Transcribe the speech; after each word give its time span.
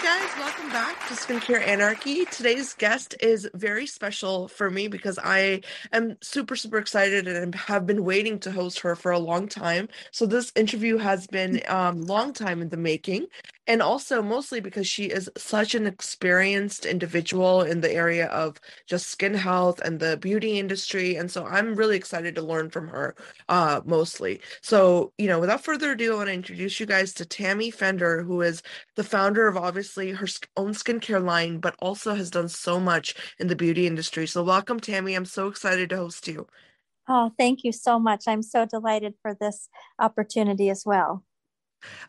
Hi, 0.00 0.20
guys. 0.20 0.38
Welcome 0.38 0.68
back 0.68 1.08
to 1.08 1.14
Skincare 1.14 1.66
Anarchy. 1.66 2.24
Today's 2.26 2.72
guest 2.72 3.16
is 3.20 3.50
very 3.54 3.84
special 3.84 4.46
for 4.46 4.70
me 4.70 4.86
because 4.86 5.18
I 5.18 5.62
am 5.92 6.16
super, 6.20 6.54
super 6.54 6.78
excited 6.78 7.26
and 7.26 7.52
have 7.56 7.84
been 7.84 8.04
waiting 8.04 8.38
to 8.40 8.52
host 8.52 8.78
her 8.78 8.94
for 8.94 9.10
a 9.10 9.18
long 9.18 9.48
time. 9.48 9.88
So, 10.12 10.24
this 10.24 10.52
interview 10.54 10.98
has 10.98 11.26
been 11.26 11.62
a 11.68 11.74
um, 11.74 12.02
long 12.02 12.32
time 12.32 12.62
in 12.62 12.68
the 12.68 12.76
making 12.76 13.26
and 13.68 13.82
also 13.82 14.22
mostly 14.22 14.60
because 14.60 14.88
she 14.88 15.04
is 15.04 15.30
such 15.36 15.74
an 15.74 15.86
experienced 15.86 16.86
individual 16.86 17.62
in 17.62 17.82
the 17.82 17.92
area 17.92 18.26
of 18.28 18.58
just 18.86 19.08
skin 19.08 19.34
health 19.34 19.78
and 19.80 20.00
the 20.00 20.16
beauty 20.16 20.58
industry 20.58 21.16
and 21.16 21.30
so 21.30 21.44
i'm 21.44 21.74
really 21.74 21.96
excited 21.96 22.34
to 22.34 22.42
learn 22.42 22.70
from 22.70 22.88
her 22.88 23.14
uh 23.48 23.80
mostly 23.84 24.40
so 24.62 25.12
you 25.18 25.28
know 25.28 25.38
without 25.38 25.62
further 25.62 25.92
ado 25.92 26.14
i 26.14 26.16
want 26.16 26.28
to 26.28 26.32
introduce 26.32 26.80
you 26.80 26.86
guys 26.86 27.12
to 27.12 27.26
tammy 27.26 27.70
fender 27.70 28.22
who 28.22 28.40
is 28.40 28.62
the 28.96 29.04
founder 29.04 29.46
of 29.46 29.56
obviously 29.56 29.87
her 29.96 30.28
own 30.56 30.72
skincare 30.72 31.24
line 31.24 31.58
but 31.58 31.74
also 31.80 32.14
has 32.14 32.30
done 32.30 32.48
so 32.48 32.78
much 32.78 33.14
in 33.38 33.46
the 33.48 33.56
beauty 33.56 33.86
industry 33.86 34.26
so 34.26 34.42
welcome 34.42 34.80
tammy 34.80 35.14
i'm 35.14 35.24
so 35.24 35.48
excited 35.48 35.88
to 35.90 35.96
host 35.96 36.28
you 36.28 36.46
Oh, 37.08 37.32
thank 37.38 37.64
you 37.64 37.72
so 37.72 37.98
much. 37.98 38.24
I'm 38.28 38.42
so 38.42 38.66
delighted 38.66 39.14
for 39.22 39.34
this 39.34 39.68
opportunity 39.98 40.68
as 40.68 40.84
well. 40.84 41.24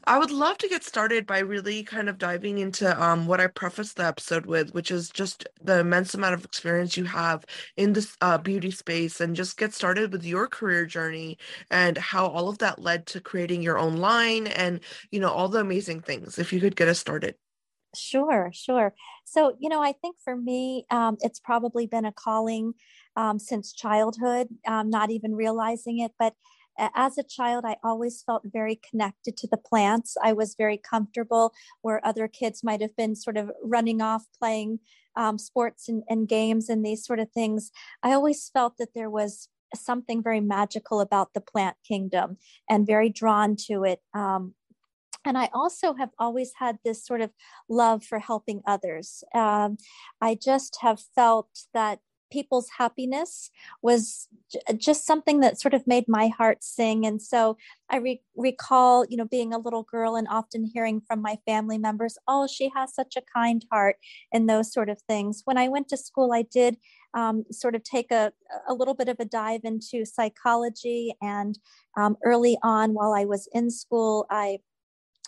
I 0.05 0.17
would 0.17 0.31
love 0.31 0.58
to 0.58 0.67
get 0.67 0.83
started 0.83 1.27
by 1.27 1.39
really 1.39 1.83
kind 1.83 2.09
of 2.09 2.17
diving 2.17 2.58
into 2.58 3.02
um, 3.02 3.27
what 3.27 3.39
I 3.39 3.47
prefaced 3.47 3.97
the 3.97 4.05
episode 4.05 4.45
with, 4.45 4.73
which 4.73 4.91
is 4.91 5.09
just 5.09 5.47
the 5.61 5.80
immense 5.80 6.16
amount 6.16 6.33
of 6.33 6.43
experience 6.43 6.97
you 6.97 7.05
have 7.05 7.45
in 7.77 7.93
this 7.93 8.17
uh, 8.19 8.38
beauty 8.39 8.71
space, 8.71 9.21
and 9.21 9.36
just 9.36 9.58
get 9.58 9.73
started 9.73 10.11
with 10.11 10.25
your 10.25 10.47
career 10.47 10.86
journey 10.86 11.38
and 11.69 11.97
how 11.97 12.25
all 12.25 12.49
of 12.49 12.58
that 12.58 12.80
led 12.80 13.05
to 13.08 13.21
creating 13.21 13.61
your 13.61 13.77
own 13.77 13.97
line 13.97 14.47
and 14.47 14.80
you 15.11 15.19
know 15.19 15.30
all 15.30 15.47
the 15.49 15.59
amazing 15.59 16.02
things. 16.02 16.39
If 16.39 16.52
you 16.52 16.59
could 16.59 16.75
get 16.75 16.89
us 16.89 16.99
started. 16.99 17.36
Sure, 17.95 18.51
sure. 18.53 18.93
So, 19.25 19.55
you 19.59 19.67
know, 19.67 19.81
I 19.81 19.93
think 19.93 20.17
for 20.23 20.35
me, 20.35 20.85
um, 20.91 21.17
it's 21.21 21.39
probably 21.39 21.87
been 21.87 22.05
a 22.05 22.11
calling 22.11 22.73
um, 23.15 23.39
since 23.39 23.73
childhood, 23.73 24.47
um, 24.67 24.89
not 24.91 25.09
even 25.09 25.35
realizing 25.35 25.99
it. 25.99 26.11
But 26.19 26.35
as 26.95 27.17
a 27.17 27.23
child, 27.23 27.65
I 27.65 27.77
always 27.83 28.21
felt 28.23 28.43
very 28.45 28.79
connected 28.89 29.35
to 29.37 29.47
the 29.47 29.57
plants. 29.57 30.15
I 30.23 30.33
was 30.33 30.55
very 30.55 30.77
comfortable 30.77 31.51
where 31.81 32.05
other 32.05 32.27
kids 32.27 32.63
might 32.63 32.79
have 32.81 32.95
been 32.95 33.15
sort 33.15 33.37
of 33.37 33.51
running 33.63 34.01
off 34.01 34.25
playing 34.39 34.79
um, 35.15 35.37
sports 35.37 35.89
and, 35.89 36.03
and 36.07 36.27
games 36.27 36.69
and 36.69 36.85
these 36.85 37.03
sort 37.05 37.19
of 37.19 37.31
things. 37.31 37.71
I 38.03 38.13
always 38.13 38.49
felt 38.53 38.77
that 38.77 38.93
there 38.93 39.09
was 39.09 39.49
something 39.75 40.23
very 40.23 40.39
magical 40.39 41.01
about 41.01 41.33
the 41.33 41.41
plant 41.41 41.75
kingdom 41.85 42.37
and 42.69 42.87
very 42.87 43.09
drawn 43.09 43.55
to 43.67 43.83
it. 43.83 43.99
Um, 44.13 44.53
and 45.25 45.37
I 45.37 45.49
also 45.53 45.93
have 45.95 46.09
always 46.17 46.53
had 46.59 46.77
this 46.83 47.05
sort 47.05 47.21
of 47.21 47.31
love 47.67 48.03
for 48.03 48.19
helping 48.19 48.61
others. 48.65 49.23
Um, 49.33 49.77
I 50.21 50.35
just 50.35 50.77
have 50.81 51.01
felt 51.15 51.49
that 51.73 51.99
people's 52.31 52.69
happiness 52.77 53.49
was 53.81 54.27
just 54.77 55.05
something 55.05 55.39
that 55.39 55.59
sort 55.59 55.73
of 55.73 55.85
made 55.87 56.05
my 56.07 56.27
heart 56.27 56.63
sing. 56.63 57.05
And 57.05 57.21
so 57.21 57.57
i 57.91 57.97
re- 57.97 58.21
recall 58.35 59.03
you 59.09 59.17
know 59.17 59.25
being 59.25 59.51
a 59.51 59.57
little 59.57 59.83
girl 59.83 60.15
and 60.15 60.27
often 60.29 60.63
hearing 60.63 61.01
from 61.01 61.23
my 61.23 61.39
family 61.47 61.79
members 61.79 62.19
oh 62.27 62.45
she 62.45 62.69
has 62.75 62.93
such 62.93 63.15
a 63.15 63.23
kind 63.35 63.65
heart 63.71 63.95
and 64.31 64.47
those 64.47 64.71
sort 64.71 64.89
of 64.89 65.02
things. 65.08 65.41
When 65.45 65.58
i 65.58 65.67
went 65.67 65.89
to 65.89 65.97
school 65.97 66.31
i 66.33 66.43
did 66.43 66.77
um, 67.15 67.45
sort 67.52 67.73
of 67.73 67.83
take 67.83 68.11
a, 68.11 68.31
a 68.67 68.73
little 68.75 68.93
bit 68.93 69.09
of 69.09 69.19
a 69.19 69.25
dive 69.25 69.61
into 69.63 70.05
psychology. 70.05 71.15
And 71.23 71.58
um, 71.97 72.17
early 72.23 72.58
on 72.61 72.93
while 72.93 73.13
i 73.13 73.25
was 73.25 73.47
in 73.53 73.71
school 73.71 74.25
i 74.29 74.59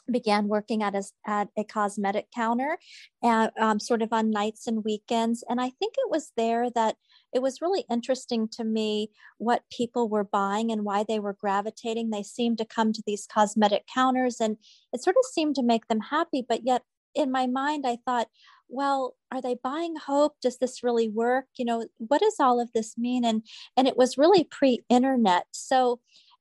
began 0.09 0.47
working 0.47 0.84
at 0.84 0.95
a, 0.95 1.03
at 1.25 1.50
a 1.57 1.63
cosmetic 1.63 2.28
counter 2.34 2.78
and 3.22 3.51
um, 3.59 3.79
sort 3.79 4.01
of 4.01 4.12
on 4.12 4.31
nights 4.31 4.67
and 4.67 4.84
weekends. 4.84 5.44
And 5.50 5.59
i 5.62 5.69
think 5.69 5.95
it 5.97 6.09
was 6.09 6.31
there 6.35 6.69
that 6.72 6.95
it 7.34 7.41
was 7.41 7.62
really 7.62 7.85
interesting 7.89 8.47
to 8.50 8.63
me 8.63 9.09
what 9.38 9.63
people 9.72 10.09
were 10.09 10.23
buying 10.23 10.72
and 10.72 10.84
why 10.84 11.06
they 11.07 11.19
were 11.19 11.34
gravitating. 11.34 12.09
They 12.09 12.23
seemed 12.23 12.57
to 12.57 12.66
come 12.66 12.91
to 12.94 13.03
these 13.06 13.28
cosmetic 13.31 13.85
counters 13.94 14.39
and 14.39 14.57
it 14.91 15.03
sort 15.03 15.16
of 15.17 15.25
seemed 15.31 15.56
to 15.56 15.63
make 15.63 15.88
them 15.88 16.00
happy 16.00 16.45
but 16.47 16.66
yet 16.66 16.83
in 17.13 17.29
my 17.29 17.45
mind 17.45 17.85
i 17.85 17.97
thought 18.06 18.28
well 18.72 19.16
are 19.31 19.41
they 19.41 19.56
buying 19.63 19.95
hope? 19.95 20.35
Does 20.41 20.57
this 20.57 20.83
really 20.83 21.07
work? 21.07 21.45
You 21.57 21.66
know 21.66 21.85
what 21.97 22.22
does 22.22 22.35
all 22.39 22.59
of 22.59 22.72
this 22.73 22.97
mean? 22.97 23.23
And 23.23 23.44
and 23.78 23.88
it 23.88 23.97
was 23.97 24.18
really 24.18 24.44
pre-internet. 24.44 25.45
So 25.51 26.00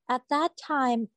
at 0.09 0.23
that 0.31 0.57
time 0.57 1.09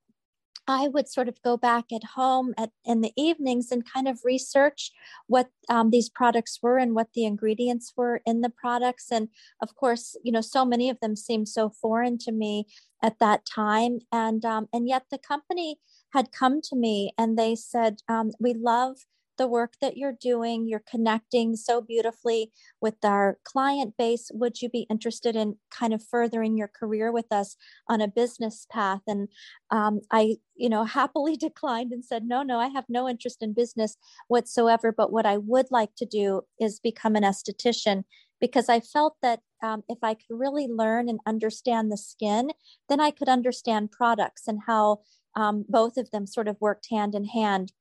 I 0.67 0.87
would 0.87 1.09
sort 1.09 1.27
of 1.27 1.41
go 1.41 1.57
back 1.57 1.85
at 1.91 2.03
home 2.15 2.53
at, 2.57 2.71
in 2.85 3.01
the 3.01 3.11
evenings 3.17 3.71
and 3.71 3.83
kind 3.89 4.07
of 4.07 4.21
research 4.23 4.91
what 5.27 5.49
um, 5.69 5.89
these 5.89 6.09
products 6.09 6.59
were 6.61 6.77
and 6.77 6.95
what 6.95 7.09
the 7.13 7.25
ingredients 7.25 7.93
were 7.97 8.21
in 8.25 8.41
the 8.41 8.49
products. 8.49 9.07
And 9.11 9.27
of 9.61 9.75
course, 9.75 10.15
you 10.23 10.31
know, 10.31 10.41
so 10.41 10.63
many 10.63 10.89
of 10.89 10.99
them 11.01 11.15
seemed 11.15 11.49
so 11.49 11.69
foreign 11.69 12.17
to 12.19 12.31
me 12.31 12.65
at 13.01 13.19
that 13.19 13.45
time. 13.45 13.99
And 14.11 14.45
um, 14.45 14.67
and 14.71 14.87
yet 14.87 15.03
the 15.11 15.17
company 15.17 15.79
had 16.13 16.31
come 16.31 16.61
to 16.61 16.75
me 16.75 17.13
and 17.17 17.37
they 17.37 17.55
said, 17.55 17.97
um, 18.07 18.31
"We 18.39 18.53
love 18.53 18.97
the 19.37 19.47
work 19.47 19.73
that 19.81 19.97
you're 19.97 20.15
doing. 20.19 20.67
You're 20.67 20.83
connecting 20.89 21.55
so 21.55 21.81
beautifully 21.81 22.51
with 22.81 22.95
our 23.03 23.37
client 23.43 23.95
base. 23.97 24.29
Would 24.33 24.61
you 24.61 24.69
be 24.69 24.87
interested 24.89 25.35
in 25.35 25.57
kind 25.71 25.93
of 25.93 26.03
furthering 26.03 26.57
your 26.57 26.67
career 26.67 27.11
with 27.11 27.31
us 27.31 27.55
on 27.89 28.01
a 28.01 28.07
business 28.07 28.67
path? 28.71 29.01
And 29.07 29.29
um, 29.71 30.01
I, 30.11 30.37
you 30.55 30.69
know, 30.69 30.83
happily 30.99 31.35
declined 31.35 31.91
and 31.91 32.03
said, 32.03 32.23
no, 32.25 32.43
no, 32.43 32.59
I 32.59 32.67
have 32.67 32.85
no 32.89 33.07
interest 33.09 33.41
in 33.41 33.53
business 33.53 33.97
whatsoever. 34.27 34.91
But 34.91 35.11
what 35.11 35.25
I 35.25 35.37
would 35.37 35.67
like 35.71 35.95
to 35.97 36.05
do 36.05 36.41
is 36.59 36.79
become 36.79 37.15
an 37.15 37.23
esthetician 37.23 38.03
because 38.39 38.67
I 38.67 38.81
felt 38.81 39.15
that 39.21 39.39
um, 39.63 39.83
if 39.87 39.99
I 40.03 40.15
could 40.15 40.25
really 40.29 40.67
learn 40.67 41.07
and 41.07 41.19
understand 41.25 41.89
the 41.89 41.97
skin, 41.97 42.51
then 42.89 42.99
I 42.99 43.09
could 43.09 43.29
understand 43.29 43.91
products 43.91 44.47
and 44.47 44.59
how 44.67 44.99
um, 45.35 45.65
both 45.69 45.97
of 45.97 46.11
them 46.11 46.27
sort 46.27 46.47
of 46.47 46.57
worked 46.59 46.87
hand 46.91 47.15
in 47.15 47.25
hand 47.25 47.71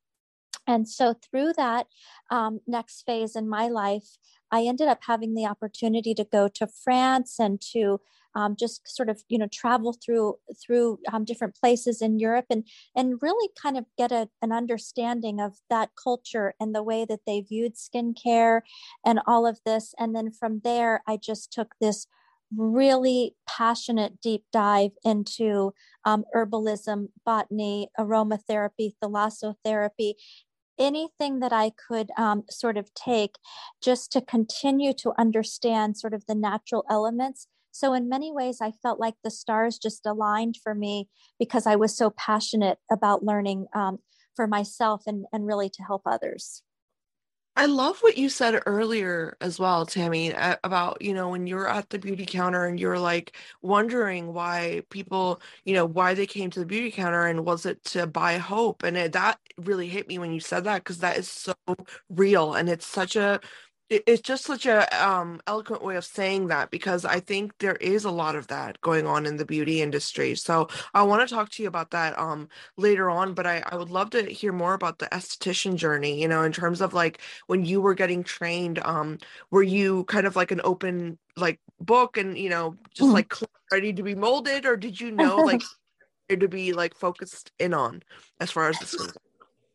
and 0.67 0.89
so 0.89 1.15
through 1.15 1.53
that 1.57 1.87
um, 2.31 2.61
next 2.67 3.03
phase 3.03 3.37
in 3.37 3.49
my 3.49 3.69
life 3.69 4.19
i 4.51 4.63
ended 4.63 4.89
up 4.89 5.01
having 5.07 5.35
the 5.35 5.47
opportunity 5.47 6.15
to 6.15 6.25
go 6.25 6.49
to 6.49 6.67
france 6.67 7.37
and 7.39 7.61
to 7.61 8.01
um, 8.35 8.57
just 8.59 8.89
sort 8.89 9.09
of 9.09 9.23
you 9.29 9.39
know 9.39 9.49
travel 9.53 9.93
through 9.93 10.37
through 10.65 10.99
um, 11.13 11.25
different 11.25 11.55
places 11.55 12.01
in 12.01 12.19
europe 12.19 12.47
and 12.51 12.67
and 12.97 13.19
really 13.21 13.51
kind 13.61 13.77
of 13.77 13.85
get 13.99 14.13
a, 14.13 14.29
an 14.41 14.53
understanding 14.53 15.41
of 15.41 15.59
that 15.69 15.91
culture 16.03 16.55
and 16.59 16.75
the 16.75 16.83
way 16.83 17.05
that 17.05 17.21
they 17.27 17.41
viewed 17.41 17.75
skincare 17.75 18.63
and 19.05 19.21
all 19.27 19.47
of 19.47 19.61
this. 19.67 19.95
And 19.99 20.15
then 20.15 20.33
from 20.33 20.61
there 20.65 21.03
i 21.07 21.17
just 21.17 21.53
took 21.53 21.75
this 21.81 22.07
really 22.57 23.35
passionate 23.49 24.21
deep 24.21 24.45
dive 24.53 24.93
into 25.05 25.73
um, 26.05 26.25
herbalism, 26.35 27.09
botany, 27.25 27.89
aromatherapy, 27.99 28.93
thalassotherapy, 29.03 30.15
anything 30.83 31.39
that 31.41 31.53
I 31.53 31.71
could 31.89 32.11
um, 32.19 32.43
sort 32.51 32.77
of 32.77 32.93
take 32.95 33.37
just 33.83 34.11
to 34.13 34.21
continue 34.21 34.93
to 34.95 35.13
understand 35.17 35.97
sort 35.97 36.13
of 36.13 36.27
the 36.27 36.35
natural 36.35 36.85
elements. 36.91 37.47
So, 37.71 37.95
in 37.95 38.09
many 38.09 38.31
ways, 38.31 38.59
I 38.61 38.73
felt 38.73 39.01
like 39.01 39.15
the 39.25 39.31
stars 39.31 39.79
just 39.79 40.05
aligned 40.05 40.57
for 40.63 40.75
me 40.75 41.09
because 41.39 41.67
I 41.67 41.77
was 41.77 41.97
so 41.97 42.11
passionate 42.11 42.79
about 42.91 43.25
learning 43.25 43.67
um, 43.75 44.01
for 44.37 44.47
myself 44.47 45.05
and, 45.07 45.25
and 45.33 45.47
really 45.47 45.71
to 45.71 45.83
help 45.83 46.03
others. 46.05 46.63
I 47.55 47.67
love 47.67 47.99
what 48.01 48.17
you 48.17 48.31
said 48.31 48.63
earlier 48.65 49.37
as 49.43 49.59
well, 49.59 49.85
Tammy, 49.85 50.33
about, 50.65 51.03
you 51.03 51.13
know, 51.13 51.29
when 51.29 51.47
you're 51.47 51.69
at 51.69 51.91
the 51.91 51.99
beauty 51.99 52.25
counter 52.25 52.65
and 52.65 52.81
you're 52.81 52.99
like 52.99 53.37
wondering 53.61 54.33
why 54.33 54.83
people, 54.89 55.43
you 55.67 55.75
know, 55.75 55.85
why 55.85 56.15
they 56.15 56.27
came 56.27 56.49
to 56.51 56.61
the 56.61 56.67
beauty 56.67 56.91
counter 56.91 57.27
and 57.27 57.45
was 57.45 57.67
it 57.67 57.85
to 57.85 58.07
buy 58.07 58.39
hope? 58.39 58.83
And 58.83 58.97
it, 58.97 59.13
that 59.13 59.39
really 59.59 59.89
hit 59.89 60.09
me 60.09 60.19
when 60.19 60.33
you 60.33 60.41
said 60.41 60.65
that 60.65 60.79
because 60.83 60.99
that 61.01 61.19
is 61.19 61.29
so 61.29 61.53
real 62.09 62.55
and 62.55 62.71
it's 62.71 62.87
such 62.87 63.17
a 63.17 63.39
it's 63.89 64.23
just 64.23 64.45
such 64.45 64.65
a 64.65 65.07
um, 65.07 65.41
eloquent 65.47 65.83
way 65.83 65.97
of 65.97 66.05
saying 66.05 66.49
that 66.49 66.71
because 66.71 67.05
I 67.05 67.21
think 67.21 67.53
there 67.59 67.77
is 67.77 68.05
a 68.05 68.11
lot 68.11 68.37
of 68.37 68.47
that 68.49 68.81
going 68.81 69.07
on 69.07 69.27
in 69.27 69.37
the 69.37 69.45
beauty 69.45 69.83
industry. 69.83 70.35
So 70.35 70.69
I 70.95 71.03
want 71.03 71.27
to 71.29 71.35
talk 71.35 71.51
to 71.51 71.63
you 71.63 71.69
about 71.69 71.91
that 71.91 72.19
um, 72.19 72.49
later 72.77 73.11
on, 73.11 73.35
but 73.35 73.47
I, 73.47 73.63
I 73.67 73.77
would 73.77 73.91
love 73.91 74.11
to 74.11 74.23
hear 74.23 74.53
more 74.53 74.75
about 74.75 74.99
the 74.99 75.07
esthetician 75.07 75.77
journey, 75.77 76.21
you 76.21 76.29
know, 76.29 76.43
in 76.43 76.53
terms 76.53 76.81
of 76.81 76.95
like 76.95 77.21
when 77.49 77.65
you 77.65 77.81
were 77.81 77.95
getting 77.95 78.25
trained, 78.25 78.79
um, 78.85 79.19
were 79.51 79.63
you 79.63 80.05
kind 80.05 80.27
of 80.27 80.37
like 80.37 80.51
an 80.51 80.61
open 80.65 81.19
like 81.37 81.61
book 81.81 82.17
and, 82.17 82.39
you 82.39 82.49
know, 82.49 82.77
just 82.95 83.11
mm. 83.11 83.15
like 83.15 83.35
ready 83.71 83.93
to 83.93 84.03
be 84.03 84.15
molded 84.15 84.65
or 84.65 84.77
did 84.77 85.01
you 85.01 85.11
know 85.11 85.37
like 85.37 85.63
to 86.31 86.49
be 86.49 86.73
like 86.73 86.95
focused 86.95 87.53
in 87.59 87.75
on 87.75 88.03
as 88.41 88.51
far 88.51 88.69
as 88.69 88.79
this 88.79 88.95
goes? 88.95 89.13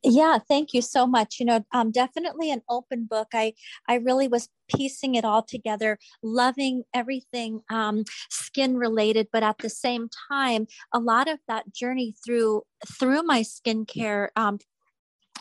Yeah 0.03 0.37
thank 0.47 0.73
you 0.73 0.81
so 0.81 1.07
much 1.07 1.39
you 1.39 1.45
know 1.45 1.65
um, 1.73 1.91
definitely 1.91 2.51
an 2.51 2.61
open 2.69 3.05
book 3.05 3.27
i 3.33 3.53
i 3.87 3.95
really 3.95 4.27
was 4.27 4.49
piecing 4.73 5.15
it 5.15 5.25
all 5.25 5.41
together 5.41 5.97
loving 6.21 6.83
everything 6.93 7.61
um, 7.69 8.03
skin 8.29 8.77
related 8.77 9.27
but 9.31 9.43
at 9.43 9.57
the 9.59 9.69
same 9.69 10.09
time 10.29 10.67
a 10.93 10.99
lot 10.99 11.27
of 11.27 11.39
that 11.47 11.73
journey 11.73 12.13
through 12.25 12.61
through 12.99 13.23
my 13.23 13.41
skincare 13.41 14.27
um, 14.35 14.59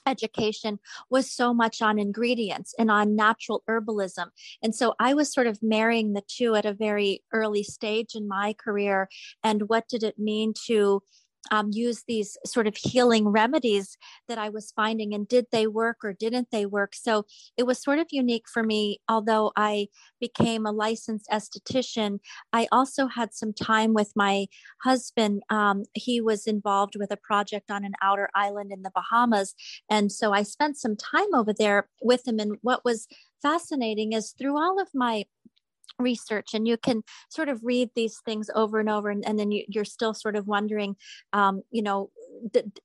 education 0.06 0.78
was 1.10 1.30
so 1.30 1.52
much 1.52 1.82
on 1.82 1.98
ingredients 1.98 2.74
and 2.78 2.90
on 2.90 3.16
natural 3.16 3.62
herbalism. 3.68 4.26
And 4.62 4.74
so 4.74 4.94
I 5.00 5.14
was 5.14 5.32
sort 5.32 5.46
of 5.46 5.62
marrying 5.62 6.12
the 6.12 6.22
two 6.26 6.54
at 6.54 6.64
a 6.64 6.72
very 6.72 7.22
early 7.32 7.62
stage 7.62 8.14
in 8.14 8.28
my 8.28 8.54
career. 8.54 9.08
And 9.42 9.68
what 9.68 9.88
did 9.88 10.02
it 10.02 10.18
mean 10.18 10.54
to 10.66 11.02
um, 11.50 11.70
use 11.72 12.04
these 12.06 12.36
sort 12.44 12.66
of 12.66 12.76
healing 12.76 13.28
remedies 13.28 13.96
that 14.28 14.38
I 14.38 14.48
was 14.48 14.72
finding, 14.72 15.14
and 15.14 15.26
did 15.26 15.46
they 15.52 15.66
work 15.66 15.98
or 16.04 16.12
didn't 16.12 16.48
they 16.50 16.66
work? 16.66 16.94
So 16.94 17.26
it 17.56 17.64
was 17.66 17.82
sort 17.82 17.98
of 17.98 18.08
unique 18.10 18.48
for 18.52 18.62
me. 18.62 19.00
Although 19.08 19.52
I 19.56 19.88
became 20.20 20.66
a 20.66 20.72
licensed 20.72 21.28
esthetician, 21.30 22.20
I 22.52 22.68
also 22.72 23.06
had 23.06 23.34
some 23.34 23.52
time 23.52 23.94
with 23.94 24.12
my 24.14 24.46
husband. 24.82 25.42
Um, 25.50 25.84
he 25.94 26.20
was 26.20 26.46
involved 26.46 26.96
with 26.96 27.10
a 27.10 27.16
project 27.16 27.70
on 27.70 27.84
an 27.84 27.94
outer 28.02 28.28
island 28.34 28.72
in 28.72 28.82
the 28.82 28.92
Bahamas, 28.94 29.54
and 29.90 30.10
so 30.10 30.32
I 30.32 30.42
spent 30.42 30.76
some 30.76 30.96
time 30.96 31.34
over 31.34 31.52
there 31.52 31.88
with 32.02 32.26
him. 32.26 32.38
And 32.38 32.58
what 32.62 32.84
was 32.84 33.06
fascinating 33.42 34.12
is 34.12 34.34
through 34.38 34.56
all 34.56 34.80
of 34.80 34.88
my 34.94 35.24
research 35.98 36.54
and 36.54 36.66
you 36.66 36.76
can 36.76 37.02
sort 37.28 37.48
of 37.48 37.60
read 37.62 37.90
these 37.94 38.20
things 38.24 38.50
over 38.54 38.78
and 38.80 38.88
over 38.88 39.10
and, 39.10 39.26
and 39.26 39.38
then 39.38 39.50
you, 39.50 39.64
are 39.76 39.84
still 39.84 40.14
sort 40.14 40.36
of 40.36 40.46
wondering 40.46 40.96
um, 41.32 41.62
you 41.70 41.82
know 41.82 42.10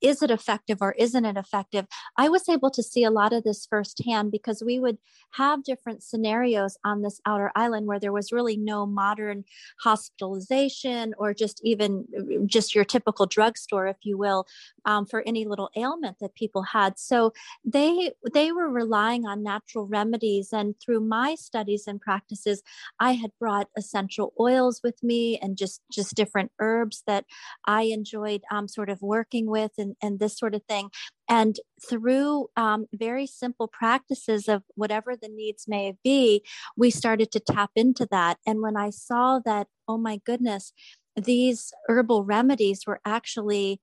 is 0.01 0.21
it 0.21 0.31
effective 0.31 0.79
or 0.81 0.93
isn't 0.93 1.25
it 1.25 1.37
effective? 1.37 1.85
I 2.17 2.29
was 2.29 2.47
able 2.49 2.71
to 2.71 2.83
see 2.83 3.03
a 3.03 3.11
lot 3.11 3.33
of 3.33 3.43
this 3.43 3.65
firsthand 3.65 4.31
because 4.31 4.63
we 4.65 4.79
would 4.79 4.97
have 5.31 5.63
different 5.63 6.03
scenarios 6.03 6.77
on 6.83 7.01
this 7.01 7.19
outer 7.25 7.51
island 7.55 7.87
where 7.87 7.99
there 7.99 8.11
was 8.11 8.31
really 8.31 8.57
no 8.57 8.85
modern 8.85 9.43
hospitalization 9.81 11.13
or 11.17 11.33
just 11.33 11.61
even 11.63 12.05
just 12.45 12.75
your 12.75 12.85
typical 12.85 13.25
drugstore 13.25 13.87
if 13.87 13.97
you 14.03 14.17
will 14.17 14.45
um, 14.85 15.05
for 15.05 15.23
any 15.25 15.45
little 15.45 15.69
ailment 15.75 16.17
that 16.19 16.35
people 16.35 16.63
had. 16.63 16.99
So 16.99 17.33
they 17.63 18.11
they 18.33 18.51
were 18.51 18.69
relying 18.69 19.25
on 19.25 19.43
natural 19.43 19.87
remedies. 19.87 20.49
And 20.51 20.75
through 20.79 21.01
my 21.01 21.35
studies 21.35 21.85
and 21.87 21.99
practices 22.01 22.61
i 22.99 23.13
had 23.13 23.31
brought 23.39 23.67
essential 23.77 24.33
oils 24.39 24.81
with 24.83 25.01
me 25.03 25.37
and 25.41 25.57
just 25.57 25.81
just 25.91 26.15
different 26.15 26.51
herbs 26.59 27.03
that 27.07 27.25
i 27.65 27.83
enjoyed 27.83 28.41
um, 28.51 28.67
sort 28.67 28.89
of 28.89 29.01
working 29.01 29.40
working 29.41 29.51
with 29.51 29.71
and, 29.77 29.95
and 30.01 30.19
this 30.19 30.37
sort 30.37 30.55
of 30.55 30.63
thing. 30.67 30.89
And 31.29 31.59
through 31.89 32.47
um, 32.55 32.87
very 32.93 33.27
simple 33.27 33.67
practices 33.67 34.47
of 34.47 34.63
whatever 34.75 35.15
the 35.15 35.29
needs 35.29 35.65
may 35.67 35.95
be, 36.03 36.43
we 36.77 36.91
started 36.91 37.31
to 37.31 37.39
tap 37.39 37.71
into 37.75 38.07
that. 38.11 38.37
And 38.45 38.61
when 38.61 38.77
I 38.77 38.89
saw 38.89 39.39
that, 39.45 39.67
oh 39.87 39.97
my 39.97 40.19
goodness, 40.25 40.73
these 41.15 41.73
herbal 41.87 42.23
remedies 42.23 42.83
were 42.85 42.99
actually 43.05 43.79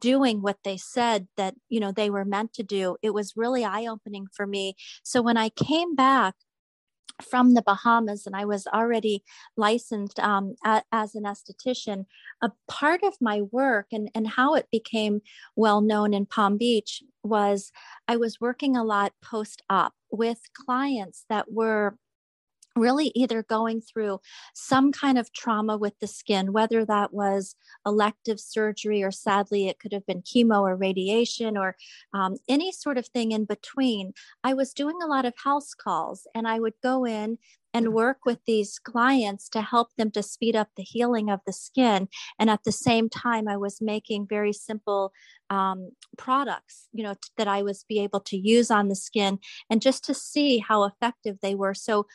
doing 0.00 0.42
what 0.42 0.58
they 0.64 0.76
said 0.76 1.28
that 1.36 1.54
you 1.68 1.78
know 1.78 1.92
they 1.92 2.10
were 2.10 2.24
meant 2.24 2.52
to 2.52 2.64
do 2.64 2.96
it 3.02 3.14
was 3.14 3.36
really 3.36 3.64
eye 3.64 3.86
opening 3.86 4.26
for 4.34 4.44
me 4.44 4.74
so 5.04 5.22
when 5.22 5.36
i 5.36 5.48
came 5.48 5.94
back 5.94 6.34
from 7.22 7.54
the 7.54 7.62
Bahamas, 7.62 8.26
and 8.26 8.36
I 8.36 8.44
was 8.44 8.66
already 8.66 9.24
licensed 9.56 10.18
um, 10.20 10.54
a, 10.64 10.82
as 10.92 11.14
an 11.14 11.24
esthetician. 11.24 12.06
A 12.42 12.52
part 12.68 13.02
of 13.02 13.14
my 13.20 13.42
work 13.42 13.86
and, 13.92 14.10
and 14.14 14.26
how 14.28 14.54
it 14.54 14.66
became 14.70 15.22
well 15.54 15.80
known 15.80 16.12
in 16.12 16.26
Palm 16.26 16.58
Beach 16.58 17.02
was 17.22 17.72
I 18.06 18.16
was 18.16 18.40
working 18.40 18.76
a 18.76 18.84
lot 18.84 19.12
post 19.22 19.62
op 19.68 19.94
with 20.10 20.40
clients 20.54 21.24
that 21.28 21.50
were 21.50 21.96
really 22.76 23.12
either 23.14 23.42
going 23.42 23.80
through 23.80 24.20
some 24.54 24.92
kind 24.92 25.18
of 25.18 25.32
trauma 25.32 25.76
with 25.76 25.98
the 26.00 26.06
skin, 26.06 26.52
whether 26.52 26.84
that 26.84 27.12
was 27.12 27.56
elective 27.84 28.38
surgery 28.38 29.02
or 29.02 29.10
sadly 29.10 29.68
it 29.68 29.78
could 29.78 29.92
have 29.92 30.06
been 30.06 30.22
chemo 30.22 30.60
or 30.62 30.76
radiation 30.76 31.56
or 31.56 31.76
um, 32.12 32.36
any 32.48 32.72
sort 32.72 32.98
of 32.98 33.06
thing 33.08 33.32
in 33.32 33.44
between. 33.44 34.12
I 34.44 34.54
was 34.54 34.72
doing 34.72 34.96
a 35.02 35.06
lot 35.06 35.24
of 35.24 35.34
house 35.42 35.74
calls 35.74 36.26
and 36.34 36.46
I 36.46 36.60
would 36.60 36.74
go 36.82 37.04
in 37.04 37.38
and 37.76 37.92
work 37.92 38.20
with 38.24 38.38
these 38.46 38.78
clients 38.78 39.50
to 39.50 39.60
help 39.60 39.88
them 39.98 40.10
to 40.10 40.22
speed 40.22 40.56
up 40.56 40.68
the 40.76 40.82
healing 40.82 41.30
of 41.30 41.40
the 41.46 41.52
skin. 41.52 42.08
And 42.38 42.48
at 42.48 42.64
the 42.64 42.72
same 42.72 43.10
time, 43.10 43.48
I 43.48 43.58
was 43.58 43.82
making 43.82 44.28
very 44.28 44.54
simple 44.54 45.12
um, 45.50 45.90
products, 46.16 46.88
you 46.94 47.04
know, 47.04 47.12
t- 47.12 47.30
that 47.36 47.48
I 47.48 47.62
was 47.62 47.84
be 47.86 48.00
able 48.00 48.20
to 48.20 48.36
use 48.36 48.70
on 48.70 48.88
the 48.88 48.96
skin 48.96 49.38
and 49.68 49.82
just 49.82 50.04
to 50.06 50.14
see 50.14 50.58
how 50.58 50.84
effective 50.84 51.36
they 51.42 51.54
were. 51.54 51.74
So 51.74 52.06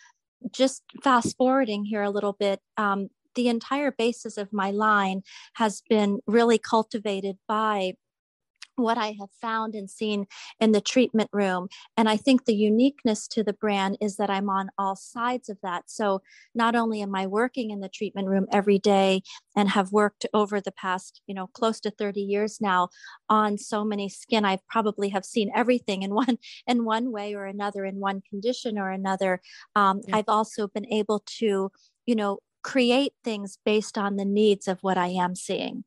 just 0.52 0.84
fast 1.04 1.38
forwarding 1.38 1.86
here 1.86 2.04
a 2.04 2.10
little 2.10 2.34
bit, 2.34 2.60
um, 2.78 3.10
the 3.36 3.48
entire 3.48 3.92
basis 3.92 4.38
of 4.38 4.52
my 4.52 4.72
line 4.72 5.22
has 5.54 5.82
been 5.90 6.20
really 6.28 6.58
cultivated 6.58 7.38
by 7.48 7.94
what 8.76 8.98
I 8.98 9.16
have 9.20 9.30
found 9.42 9.76
and 9.76 9.90
seen 9.90 10.28
in 10.60 10.72
the 10.72 10.82
treatment 10.82 11.30
room. 11.34 11.68
And 11.98 12.10
I 12.10 12.18
think 12.18 12.46
the 12.46 12.56
uniqueness 12.56 13.28
to 13.30 13.44
the 13.44 13.54
brand 13.54 13.98
is 14.02 14.18
that 14.18 14.30
I'm 14.30 14.50
on 14.50 14.70
all 14.78 14.96
sides 14.96 15.50
of 15.50 15.58
that. 15.64 15.84
So 15.88 16.22
not 16.56 16.76
only 16.76 17.02
am 17.02 17.16
I 17.16 17.28
working 17.28 17.72
in 17.72 17.80
the 17.80 17.90
treatment 17.90 18.28
room 18.28 18.48
every 18.52 18.80
day 18.80 19.22
and 19.56 19.70
have 19.70 19.92
worked 19.92 20.26
over 20.34 20.60
the 20.62 20.72
past, 20.72 21.22
you 21.28 21.36
know, 21.36 21.48
close 21.48 21.80
to 21.82 21.92
30 21.92 22.22
years 22.22 22.60
now 22.62 22.90
on 23.30 23.58
so 23.58 23.84
many 23.84 24.10
skin, 24.10 24.46
I 24.46 24.60
probably 24.70 25.10
have 25.10 25.26
seen 25.26 25.52
everything 25.56 26.04
in 26.04 26.14
one 26.16 26.38
in 26.68 26.86
one 26.86 27.12
way 27.12 27.36
or 27.36 27.46
another, 27.46 27.86
in 27.86 28.00
one 28.00 28.22
condition 28.30 28.78
or 28.78 28.90
another. 28.90 29.42
Um, 29.76 30.02
yeah. 30.08 30.18
I've 30.18 30.30
also 30.30 30.68
been 30.68 30.86
able 30.88 31.24
to, 31.40 31.72
you 32.06 32.16
know, 32.16 32.40
create 32.64 33.14
things 33.24 33.58
based 33.66 33.98
on 33.98 34.18
the 34.18 34.26
needs 34.26 34.68
of 34.68 34.80
what 34.82 34.98
I 34.98 35.08
am 35.08 35.36
seeing. 35.36 35.84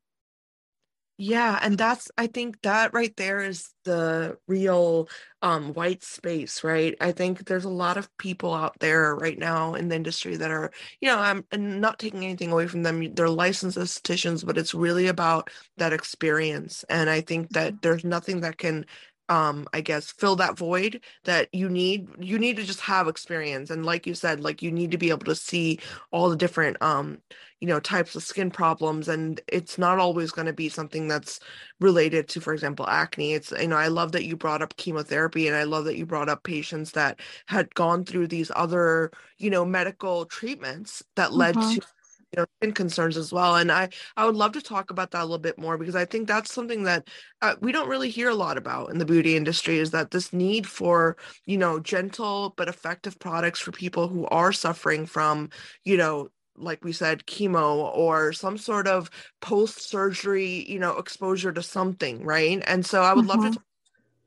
Yeah, 1.17 1.61
and 1.63 1.79
that's 1.79 2.11
I 2.19 2.27
think 2.27 2.61
that 2.63 2.93
right 2.93 3.17
there 3.17 3.41
is 3.41 3.71
the 3.85 4.37
real 4.49 5.09
um 5.43 5.73
white 5.73 6.03
space, 6.03 6.65
right? 6.65 6.97
I 7.01 7.13
think 7.13 7.45
there's 7.47 7.65
a 7.65 7.69
lot 7.69 7.97
of 7.97 8.09
people 8.19 8.53
out 8.53 8.77
there 8.81 9.15
right 9.15 9.39
now 9.39 9.75
in 9.75 9.89
the 9.89 9.95
industry 9.95 10.35
that 10.37 10.51
are, 10.51 10.73
you 11.01 11.09
know, 11.09 11.19
I'm 11.19 11.45
not 11.53 12.01
taking 12.01 12.25
anything 12.25 12.51
away 12.51 12.67
from 12.67 12.83
them. 12.83 13.15
They're 13.15 13.29
licensed 13.29 13.79
estheticians, 13.79 14.45
but 14.45 14.59
it's 14.59 14.75
really 14.75 15.07
about 15.07 15.51
that 15.77 15.93
experience. 15.93 16.85
And 16.89 17.09
I 17.09 17.21
think 17.21 17.51
that 17.51 17.75
mm-hmm. 17.75 17.79
there's 17.83 18.05
nothing 18.05 18.41
that 18.41 18.59
can 18.59 18.85
um 19.29 19.67
i 19.73 19.81
guess 19.81 20.11
fill 20.13 20.37
that 20.37 20.57
void 20.57 21.01
that 21.25 21.49
you 21.53 21.69
need 21.69 22.09
you 22.19 22.39
need 22.39 22.57
to 22.57 22.65
just 22.65 22.81
have 22.81 23.09
experience 23.09 23.71
and 23.71 23.87
like 23.87 24.07
you 24.07 24.15
said 24.15 24.41
like 24.41 24.63
you 24.63 24.71
need 24.71 24.91
to 24.91 24.99
be 24.99 25.11
able 25.11 25.25
to 25.25 25.35
see 25.35 25.79
all 26.11 26.29
the 26.29 26.37
different 26.37 26.77
um 26.83 27.19
you 27.61 27.69
know 27.69 27.81
types 27.81 28.15
of 28.15 28.23
skin 28.23 28.51
problems 28.51 29.09
and 29.09 29.41
it's 29.49 29.79
not 29.79 29.99
always 29.99 30.31
going 30.31 30.45
to 30.45 30.53
be 30.53 30.69
something 30.69 31.09
that's 31.09 31.41
related 31.81 32.29
to 32.29 32.41
for 32.41 32.53
example 32.53 32.87
acne 32.87 33.33
it's 33.33 33.53
you 33.53 33.69
know 33.69 33.77
i 33.77 33.89
love 33.89 34.13
that 34.13 34.25
you 34.25 34.37
brought 34.37 34.61
up 34.61 34.77
chemotherapy 34.77 35.49
and 35.49 35.57
i 35.57 35.63
love 35.63 35.87
that 35.87 35.97
you 35.97 36.05
brought 36.05 36.29
up 36.29 36.43
patients 36.43 36.91
that 36.91 37.19
had 37.47 37.75
gone 37.75 38.05
through 38.05 38.27
these 38.27 38.51
other 38.55 39.11
you 39.39 39.49
know 39.49 39.65
medical 39.65 40.27
treatments 40.27 41.03
that 41.17 41.33
led 41.33 41.55
mm-hmm. 41.55 41.77
to 41.77 41.87
you 42.35 42.41
know 42.43 42.47
skin 42.59 42.73
concerns 42.73 43.17
as 43.17 43.33
well 43.33 43.57
and 43.57 43.71
i 43.71 43.89
i 44.17 44.27
would 44.27 44.35
love 44.35 44.53
to 44.53 44.61
talk 44.61 44.91
about 44.91 45.11
that 45.13 45.21
a 45.21 45.25
little 45.25 45.39
bit 45.39 45.59
more 45.59 45.79
because 45.79 45.95
i 45.95 46.05
think 46.05 46.27
that's 46.27 46.53
something 46.53 46.83
that 46.83 47.09
uh, 47.43 47.55
we 47.61 47.71
don't 47.71 47.89
really 47.89 48.11
hear 48.11 48.29
a 48.29 48.35
lot 48.35 48.59
about 48.59 48.91
in 48.91 48.99
the 48.99 49.05
beauty 49.05 49.37
industry 49.37 49.79
is 49.79 49.93
that 49.93 50.11
this 50.11 50.33
need 50.33 50.67
for 50.67 51.17
you 51.47 51.57
know 51.57 51.79
gentle 51.79 52.53
but 52.57 52.69
effective 52.69 53.19
products 53.19 53.61
for 53.61 53.71
people 53.71 54.09
who 54.09 54.27
are 54.27 54.53
suffering 54.53 55.07
from 55.07 55.49
you 55.85 55.97
know 55.97 56.29
like 56.57 56.85
we 56.85 56.93
said 56.93 57.25
chemo 57.27 57.95
or 57.95 58.33
some 58.33 58.59
sort 58.59 58.89
of 58.89 59.11
post 59.41 59.89
surgery 59.89 60.69
you 60.69 60.79
know 60.79 60.97
exposure 60.99 61.53
to 61.53 61.63
something 61.63 62.25
right 62.25 62.63
and 62.67 62.85
so 62.85 63.03
i 63.03 63.13
would 63.13 63.27
mm-hmm. 63.27 63.29
love 63.29 63.41
to 63.41 63.47
mm-hmm. 63.47 63.55
talk 63.55 63.74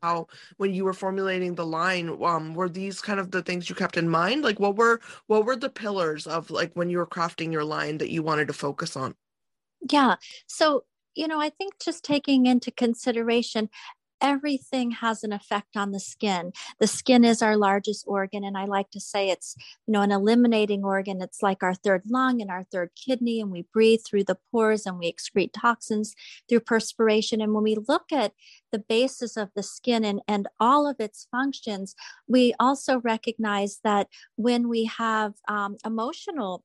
how 0.01 0.27
when 0.57 0.73
you 0.73 0.85
were 0.85 0.93
formulating 0.93 1.55
the 1.55 1.65
line 1.65 2.17
um 2.23 2.53
were 2.53 2.69
these 2.69 3.01
kind 3.01 3.19
of 3.19 3.31
the 3.31 3.41
things 3.41 3.69
you 3.69 3.75
kept 3.75 3.97
in 3.97 4.09
mind? 4.09 4.43
Like 4.43 4.59
what 4.59 4.75
were 4.75 4.99
what 5.27 5.45
were 5.45 5.55
the 5.55 5.69
pillars 5.69 6.27
of 6.27 6.49
like 6.51 6.71
when 6.73 6.89
you 6.89 6.97
were 6.97 7.07
crafting 7.07 7.51
your 7.51 7.63
line 7.63 7.97
that 7.99 8.11
you 8.11 8.23
wanted 8.23 8.47
to 8.47 8.53
focus 8.53 8.95
on? 8.95 9.15
Yeah. 9.89 10.15
So 10.47 10.83
you 11.17 11.27
know 11.27 11.41
i 11.41 11.49
think 11.49 11.73
just 11.83 12.05
taking 12.05 12.45
into 12.45 12.71
consideration 12.71 13.69
everything 14.21 14.91
has 14.91 15.23
an 15.23 15.33
effect 15.33 15.75
on 15.75 15.91
the 15.91 15.99
skin. 15.99 16.51
The 16.79 16.87
skin 16.87 17.23
is 17.23 17.41
our 17.41 17.57
largest 17.57 18.05
organ, 18.07 18.43
and 18.43 18.57
I 18.57 18.65
like 18.65 18.91
to 18.91 18.99
say 18.99 19.29
it's, 19.29 19.55
you 19.85 19.91
know, 19.93 20.01
an 20.01 20.11
eliminating 20.11 20.83
organ. 20.83 21.21
It's 21.21 21.41
like 21.41 21.63
our 21.63 21.73
third 21.73 22.03
lung 22.09 22.41
and 22.41 22.49
our 22.49 22.63
third 22.63 22.91
kidney, 22.95 23.39
and 23.41 23.51
we 23.51 23.65
breathe 23.73 24.01
through 24.05 24.25
the 24.25 24.37
pores 24.51 24.85
and 24.85 24.97
we 24.97 25.11
excrete 25.11 25.51
toxins 25.53 26.15
through 26.47 26.61
perspiration. 26.61 27.41
And 27.41 27.53
when 27.53 27.63
we 27.63 27.77
look 27.87 28.11
at 28.11 28.33
the 28.71 28.79
basis 28.79 29.37
of 29.37 29.49
the 29.55 29.63
skin 29.63 30.03
and, 30.03 30.21
and 30.27 30.47
all 30.59 30.87
of 30.87 30.97
its 30.99 31.27
functions, 31.31 31.95
we 32.27 32.53
also 32.59 32.99
recognize 33.01 33.79
that 33.83 34.07
when 34.35 34.67
we 34.67 34.85
have 34.85 35.33
um, 35.47 35.77
emotional 35.85 36.63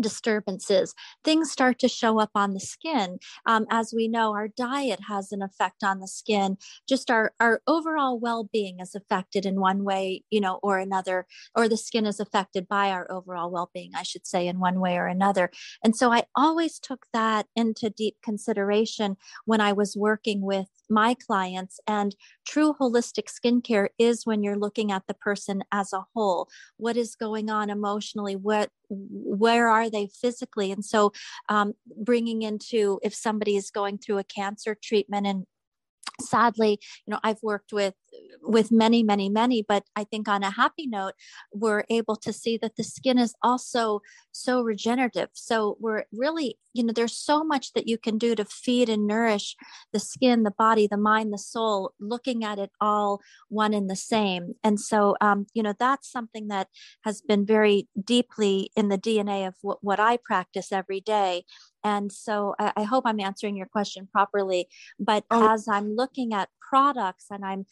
disturbances, 0.00 0.94
things 1.24 1.50
start 1.50 1.78
to 1.80 1.88
show 1.88 2.20
up 2.20 2.30
on 2.34 2.54
the 2.54 2.60
skin. 2.60 3.18
Um, 3.46 3.66
as 3.70 3.92
we 3.94 4.08
know, 4.08 4.32
our 4.32 4.48
diet 4.48 5.00
has 5.08 5.32
an 5.32 5.42
effect 5.42 5.82
on 5.82 6.00
the 6.00 6.08
skin. 6.08 6.56
Just 6.88 7.10
our, 7.10 7.32
our 7.40 7.60
overall 7.66 8.18
well 8.18 8.48
being 8.52 8.80
is 8.80 8.94
affected 8.94 9.46
in 9.46 9.60
one 9.60 9.84
way, 9.84 10.24
you 10.30 10.40
know, 10.40 10.58
or 10.62 10.78
another, 10.78 11.26
or 11.54 11.68
the 11.68 11.76
skin 11.76 12.06
is 12.06 12.20
affected 12.20 12.68
by 12.68 12.90
our 12.90 13.10
overall 13.10 13.50
well 13.50 13.70
being, 13.72 13.92
I 13.94 14.02
should 14.02 14.26
say, 14.26 14.46
in 14.46 14.60
one 14.60 14.80
way 14.80 14.96
or 14.96 15.06
another. 15.06 15.50
And 15.82 15.96
so 15.96 16.12
I 16.12 16.24
always 16.34 16.78
took 16.78 17.06
that 17.12 17.46
into 17.56 17.90
deep 17.90 18.16
consideration 18.22 19.16
when 19.44 19.60
I 19.60 19.72
was 19.72 19.96
working 19.96 20.42
with 20.42 20.68
my 20.90 21.14
clients 21.14 21.80
and 21.86 22.14
true 22.48 22.74
holistic 22.80 23.26
skincare 23.28 23.88
is 23.98 24.24
when 24.24 24.42
you're 24.42 24.58
looking 24.58 24.90
at 24.90 25.06
the 25.06 25.14
person 25.14 25.62
as 25.70 25.92
a 25.92 26.06
whole. 26.14 26.48
What 26.78 26.96
is 26.96 27.14
going 27.14 27.50
on 27.50 27.70
emotionally? 27.70 28.36
What 28.36 28.70
where 28.88 29.68
are 29.68 29.90
they 29.90 30.08
physically? 30.20 30.72
And 30.72 30.84
so, 30.84 31.12
um, 31.50 31.74
bringing 31.96 32.42
into 32.42 32.98
if 33.02 33.14
somebody 33.14 33.56
is 33.56 33.70
going 33.70 33.98
through 33.98 34.18
a 34.18 34.24
cancer 34.24 34.74
treatment 34.74 35.26
and 35.26 35.44
sadly 36.20 36.80
you 37.06 37.12
know 37.12 37.20
i've 37.22 37.40
worked 37.44 37.72
with 37.72 37.94
with 38.42 38.70
many 38.70 39.02
many 39.02 39.28
many 39.28 39.62
but 39.66 39.84
i 39.96 40.04
think 40.04 40.28
on 40.28 40.42
a 40.42 40.50
happy 40.50 40.86
note 40.86 41.12
we're 41.52 41.84
able 41.90 42.16
to 42.16 42.32
see 42.32 42.56
that 42.56 42.76
the 42.76 42.84
skin 42.84 43.18
is 43.18 43.34
also 43.42 44.00
so 44.32 44.62
regenerative 44.62 45.28
so 45.32 45.76
we're 45.80 46.04
really 46.12 46.56
you 46.72 46.84
know 46.84 46.92
there's 46.92 47.16
so 47.16 47.44
much 47.44 47.72
that 47.72 47.88
you 47.88 47.98
can 47.98 48.18
do 48.18 48.34
to 48.34 48.44
feed 48.44 48.88
and 48.88 49.06
nourish 49.06 49.56
the 49.92 49.98
skin 49.98 50.44
the 50.44 50.50
body 50.50 50.86
the 50.86 50.96
mind 50.96 51.32
the 51.32 51.38
soul 51.38 51.92
looking 52.00 52.44
at 52.44 52.58
it 52.58 52.70
all 52.80 53.20
one 53.48 53.74
and 53.74 53.90
the 53.90 53.96
same 53.96 54.54
and 54.62 54.80
so 54.80 55.16
um, 55.20 55.46
you 55.54 55.62
know 55.62 55.74
that's 55.78 56.10
something 56.10 56.48
that 56.48 56.68
has 57.04 57.20
been 57.20 57.44
very 57.44 57.88
deeply 58.02 58.70
in 58.76 58.88
the 58.88 58.98
dna 58.98 59.46
of 59.46 59.54
what, 59.62 59.78
what 59.82 60.00
i 60.00 60.16
practice 60.16 60.72
every 60.72 61.00
day 61.00 61.44
and 61.84 62.10
so 62.12 62.54
I, 62.58 62.72
I, 62.76 62.82
hope 62.82 63.04
I'm 63.06 63.20
answering 63.20 63.56
your 63.56 63.66
question 63.66 64.08
properly. 64.10 64.68
But 64.98 65.24
oh. 65.30 65.52
as 65.52 65.68
I'm 65.68 65.94
looking 65.94 66.34
at 66.34 66.48
products 66.60 67.26
and 67.30 67.44
I'm 67.44 67.66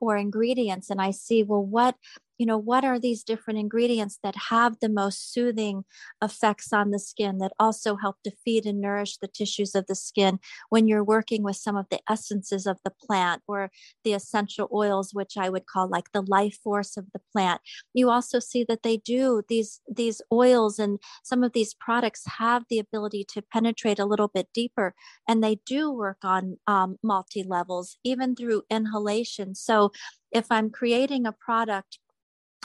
or, 0.00 0.16
ingredients 0.16 0.90
and 0.90 1.00
I 1.00 1.10
see, 1.10 1.42
well, 1.42 1.64
what 1.64 1.96
you 2.40 2.46
know 2.46 2.56
what 2.56 2.86
are 2.86 2.98
these 2.98 3.22
different 3.22 3.60
ingredients 3.60 4.18
that 4.22 4.34
have 4.48 4.78
the 4.80 4.88
most 4.88 5.30
soothing 5.30 5.84
effects 6.22 6.72
on 6.72 6.90
the 6.90 6.98
skin 6.98 7.36
that 7.36 7.52
also 7.60 7.96
help 7.96 8.16
to 8.24 8.32
feed 8.42 8.64
and 8.64 8.80
nourish 8.80 9.18
the 9.18 9.28
tissues 9.28 9.74
of 9.74 9.84
the 9.86 9.94
skin 9.94 10.38
when 10.70 10.88
you're 10.88 11.04
working 11.04 11.42
with 11.42 11.56
some 11.56 11.76
of 11.76 11.84
the 11.90 12.00
essences 12.08 12.66
of 12.66 12.78
the 12.82 12.90
plant 12.90 13.42
or 13.46 13.70
the 14.04 14.14
essential 14.14 14.70
oils 14.72 15.10
which 15.12 15.34
i 15.36 15.50
would 15.50 15.66
call 15.66 15.86
like 15.86 16.10
the 16.12 16.22
life 16.22 16.58
force 16.64 16.96
of 16.96 17.04
the 17.12 17.20
plant? 17.30 17.60
You 17.92 18.08
also 18.08 18.38
see 18.38 18.64
that 18.68 18.82
they 18.82 18.96
do 18.96 19.42
these 19.48 19.82
these 19.86 20.22
oils 20.32 20.78
and 20.78 20.98
some 21.22 21.44
of 21.44 21.52
these 21.52 21.74
products 21.74 22.22
have 22.38 22.64
the 22.70 22.78
ability 22.78 23.26
to 23.34 23.42
penetrate 23.42 23.98
a 23.98 24.06
little 24.06 24.28
bit 24.28 24.48
deeper 24.54 24.94
and 25.28 25.44
they 25.44 25.60
do 25.66 25.92
work 25.92 26.18
on 26.22 26.56
um, 26.66 26.96
multi 27.02 27.42
levels 27.42 27.98
even 28.02 28.34
through 28.34 28.62
inhalation. 28.70 29.54
So 29.54 29.92
if 30.32 30.46
i'm 30.50 30.70
creating 30.70 31.26
a 31.26 31.32
product 31.32 31.98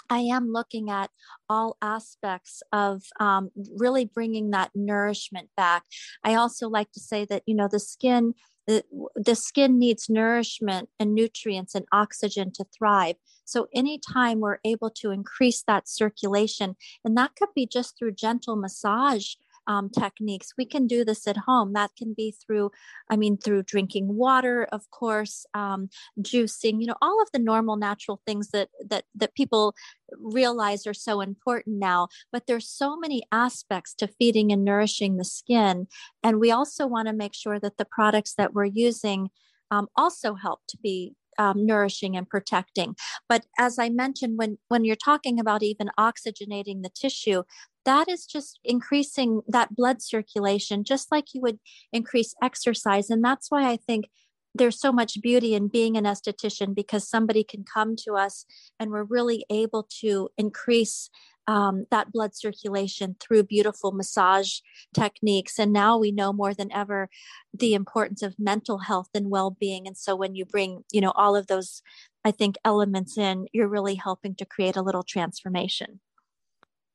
I 0.09 0.19
am 0.19 0.51
looking 0.51 0.89
at 0.89 1.09
all 1.49 1.77
aspects 1.81 2.61
of 2.71 3.03
um, 3.19 3.51
really 3.77 4.05
bringing 4.05 4.51
that 4.51 4.71
nourishment 4.75 5.49
back. 5.55 5.83
I 6.23 6.35
also 6.35 6.69
like 6.69 6.91
to 6.93 6.99
say 6.99 7.25
that, 7.25 7.43
you 7.45 7.55
know, 7.55 7.67
the 7.71 7.79
skin. 7.79 8.33
The, 8.67 8.83
the 9.15 9.35
skin 9.35 9.77
needs 9.77 10.09
nourishment 10.09 10.89
and 10.99 11.13
nutrients 11.13 11.75
and 11.75 11.85
oxygen 11.91 12.51
to 12.53 12.65
thrive. 12.75 13.15
So, 13.45 13.67
anytime 13.75 14.39
we're 14.39 14.57
able 14.65 14.89
to 15.01 15.11
increase 15.11 15.61
that 15.67 15.87
circulation, 15.87 16.75
and 17.03 17.15
that 17.15 17.35
could 17.35 17.49
be 17.53 17.67
just 17.67 17.95
through 17.95 18.13
gentle 18.13 18.55
massage 18.55 19.35
um, 19.67 19.89
techniques. 19.89 20.53
We 20.57 20.65
can 20.65 20.87
do 20.87 21.03
this 21.03 21.27
at 21.27 21.37
home. 21.37 21.73
That 21.73 21.91
can 21.97 22.13
be 22.15 22.31
through, 22.31 22.71
I 23.09 23.15
mean, 23.15 23.37
through 23.37 23.63
drinking 23.63 24.15
water, 24.15 24.67
of 24.71 24.89
course, 24.91 25.45
um, 25.53 25.89
juicing. 26.19 26.81
You 26.81 26.87
know, 26.87 26.97
all 27.01 27.21
of 27.21 27.29
the 27.33 27.39
normal 27.39 27.75
natural 27.75 28.21
things 28.25 28.49
that 28.49 28.69
that 28.89 29.05
that 29.15 29.35
people 29.35 29.75
realize 30.19 30.85
are 30.85 30.93
so 30.93 31.21
important 31.21 31.79
now. 31.79 32.07
But 32.31 32.47
there's 32.47 32.69
so 32.69 32.97
many 32.97 33.23
aspects 33.31 33.93
to 33.95 34.07
feeding 34.07 34.51
and 34.51 34.63
nourishing 34.63 35.17
the 35.17 35.25
skin, 35.25 35.87
and 36.23 36.39
we 36.39 36.51
also 36.51 36.87
want 36.87 37.07
to 37.07 37.13
make 37.13 37.33
sure 37.33 37.59
that 37.59 37.77
the 37.77 37.85
products 37.85 38.35
that 38.35 38.53
we're 38.53 38.65
using 38.65 39.29
um, 39.71 39.87
also 39.95 40.35
help 40.35 40.61
to 40.69 40.77
be 40.77 41.15
um, 41.37 41.65
nourishing 41.65 42.15
and 42.15 42.29
protecting. 42.29 42.95
But 43.27 43.45
as 43.59 43.79
I 43.79 43.89
mentioned, 43.89 44.37
when 44.37 44.57
when 44.67 44.85
you're 44.85 44.95
talking 44.95 45.39
about 45.39 45.63
even 45.63 45.89
oxygenating 45.99 46.83
the 46.83 46.91
tissue, 46.93 47.43
that 47.85 48.09
is 48.09 48.25
just 48.25 48.59
increasing 48.63 49.41
that 49.47 49.75
blood 49.75 50.01
circulation, 50.01 50.83
just 50.83 51.11
like 51.11 51.33
you 51.33 51.41
would 51.41 51.59
increase 51.93 52.33
exercise. 52.43 53.09
And 53.09 53.23
that's 53.23 53.49
why 53.49 53.69
I 53.69 53.77
think 53.77 54.05
there's 54.53 54.79
so 54.79 54.91
much 54.91 55.21
beauty 55.21 55.53
in 55.53 55.67
being 55.67 55.97
an 55.97 56.05
esthetician 56.05 56.73
because 56.73 57.07
somebody 57.07 57.43
can 57.43 57.63
come 57.63 57.95
to 57.97 58.13
us 58.13 58.45
and 58.79 58.89
we're 58.89 59.03
really 59.03 59.45
able 59.49 59.87
to 60.01 60.29
increase 60.37 61.09
um, 61.47 61.85
that 61.91 62.11
blood 62.11 62.35
circulation 62.35 63.15
through 63.19 63.43
beautiful 63.43 63.91
massage 63.91 64.59
techniques. 64.93 65.59
And 65.59 65.71
now 65.71 65.97
we 65.97 66.11
know 66.11 66.33
more 66.33 66.53
than 66.53 66.71
ever 66.71 67.09
the 67.53 67.73
importance 67.73 68.23
of 68.23 68.39
mental 68.39 68.79
health 68.79 69.09
and 69.13 69.29
well-being. 69.29 69.85
And 69.85 69.97
so 69.97 70.15
when 70.15 70.35
you 70.35 70.45
bring, 70.45 70.83
you 70.91 71.01
know, 71.01 71.11
all 71.11 71.35
of 71.35 71.47
those, 71.47 71.81
I 72.23 72.31
think, 72.31 72.55
elements 72.65 73.17
in, 73.17 73.45
you're 73.53 73.67
really 73.67 73.95
helping 73.95 74.35
to 74.35 74.45
create 74.45 74.75
a 74.75 74.81
little 74.81 75.03
transformation. 75.03 75.99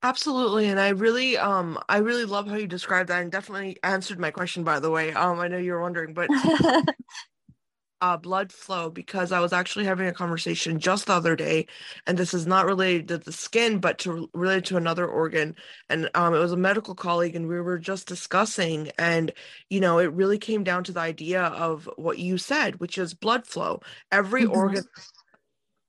Absolutely. 0.02 0.66
And 0.68 0.80
I 0.80 0.90
really 0.90 1.36
um 1.36 1.78
I 1.88 1.98
really 1.98 2.24
love 2.24 2.48
how 2.48 2.56
you 2.56 2.66
described 2.66 3.10
that 3.10 3.22
and 3.22 3.30
definitely 3.30 3.76
answered 3.82 4.18
my 4.18 4.30
question 4.30 4.64
by 4.64 4.80
the 4.80 4.90
way. 4.90 5.12
Um 5.12 5.38
I 5.40 5.48
know 5.48 5.58
you 5.58 5.72
were 5.72 5.82
wondering, 5.82 6.14
but 6.14 6.30
uh 8.00 8.16
blood 8.16 8.50
flow 8.50 8.88
because 8.88 9.30
I 9.30 9.40
was 9.40 9.52
actually 9.52 9.84
having 9.84 10.06
a 10.08 10.12
conversation 10.12 10.78
just 10.80 11.06
the 11.06 11.12
other 11.12 11.36
day 11.36 11.66
and 12.06 12.16
this 12.16 12.32
is 12.32 12.46
not 12.46 12.64
related 12.64 13.08
to 13.08 13.18
the 13.18 13.32
skin 13.32 13.78
but 13.78 13.98
to 14.00 14.30
related 14.32 14.64
to 14.66 14.78
another 14.78 15.06
organ 15.06 15.54
and 15.90 16.08
um 16.14 16.34
it 16.34 16.38
was 16.38 16.52
a 16.52 16.56
medical 16.56 16.94
colleague 16.94 17.36
and 17.36 17.46
we 17.46 17.60
were 17.60 17.78
just 17.78 18.08
discussing 18.08 18.90
and 18.98 19.32
you 19.68 19.80
know 19.80 19.98
it 19.98 20.12
really 20.14 20.38
came 20.38 20.64
down 20.64 20.82
to 20.84 20.92
the 20.92 21.00
idea 21.00 21.42
of 21.44 21.88
what 21.96 22.18
you 22.18 22.38
said 22.38 22.80
which 22.80 22.96
is 22.98 23.12
blood 23.14 23.46
flow. 23.46 23.80
Every 24.10 24.44
mm-hmm. 24.44 24.52
organ 24.56 24.84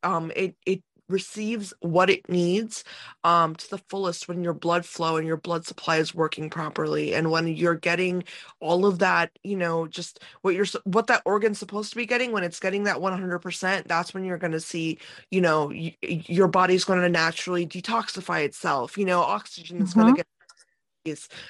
um 0.04 0.32
it 0.36 0.56
it 0.66 0.82
receives 1.12 1.74
what 1.82 2.10
it 2.10 2.28
needs 2.30 2.84
um, 3.24 3.56
to 3.56 3.70
the 3.70 3.78
fullest 3.78 4.28
when 4.28 4.44
your 4.44 4.54
blood 4.54 4.86
flow 4.86 5.18
and 5.18 5.28
your 5.28 5.38
blood 5.38 5.66
supply 5.66 5.98
is 5.98 6.16
working 6.16 6.50
properly 6.50 7.14
and 7.14 7.30
when 7.30 7.48
you're 7.48 7.76
getting 7.76 8.24
all 8.60 8.86
of 8.86 9.00
that 9.00 9.32
you 9.44 9.56
know 9.56 9.88
just 9.88 10.20
what 10.42 10.56
you're 10.56 10.66
what 10.84 11.08
that 11.08 11.22
organ's 11.26 11.60
supposed 11.60 11.92
to 11.92 11.96
be 11.96 12.06
getting 12.06 12.32
when 12.32 12.44
it's 12.44 12.60
getting 12.60 12.84
that 12.84 12.98
100% 12.98 13.84
that's 13.86 14.14
when 14.14 14.24
you're 14.24 14.38
going 14.38 14.52
to 14.52 14.60
see 14.60 14.98
you 15.30 15.42
know 15.42 15.68
y- 15.68 15.96
your 16.02 16.48
body's 16.48 16.84
going 16.86 17.02
to 17.02 17.10
naturally 17.10 17.66
detoxify 17.68 18.44
itself 18.44 18.98
you 18.98 19.06
know 19.06 19.20
oxygen 19.20 19.82
is 19.82 19.92
mm-hmm. 19.92 20.02
going 20.02 20.14
to 20.14 20.18
get 20.18 20.28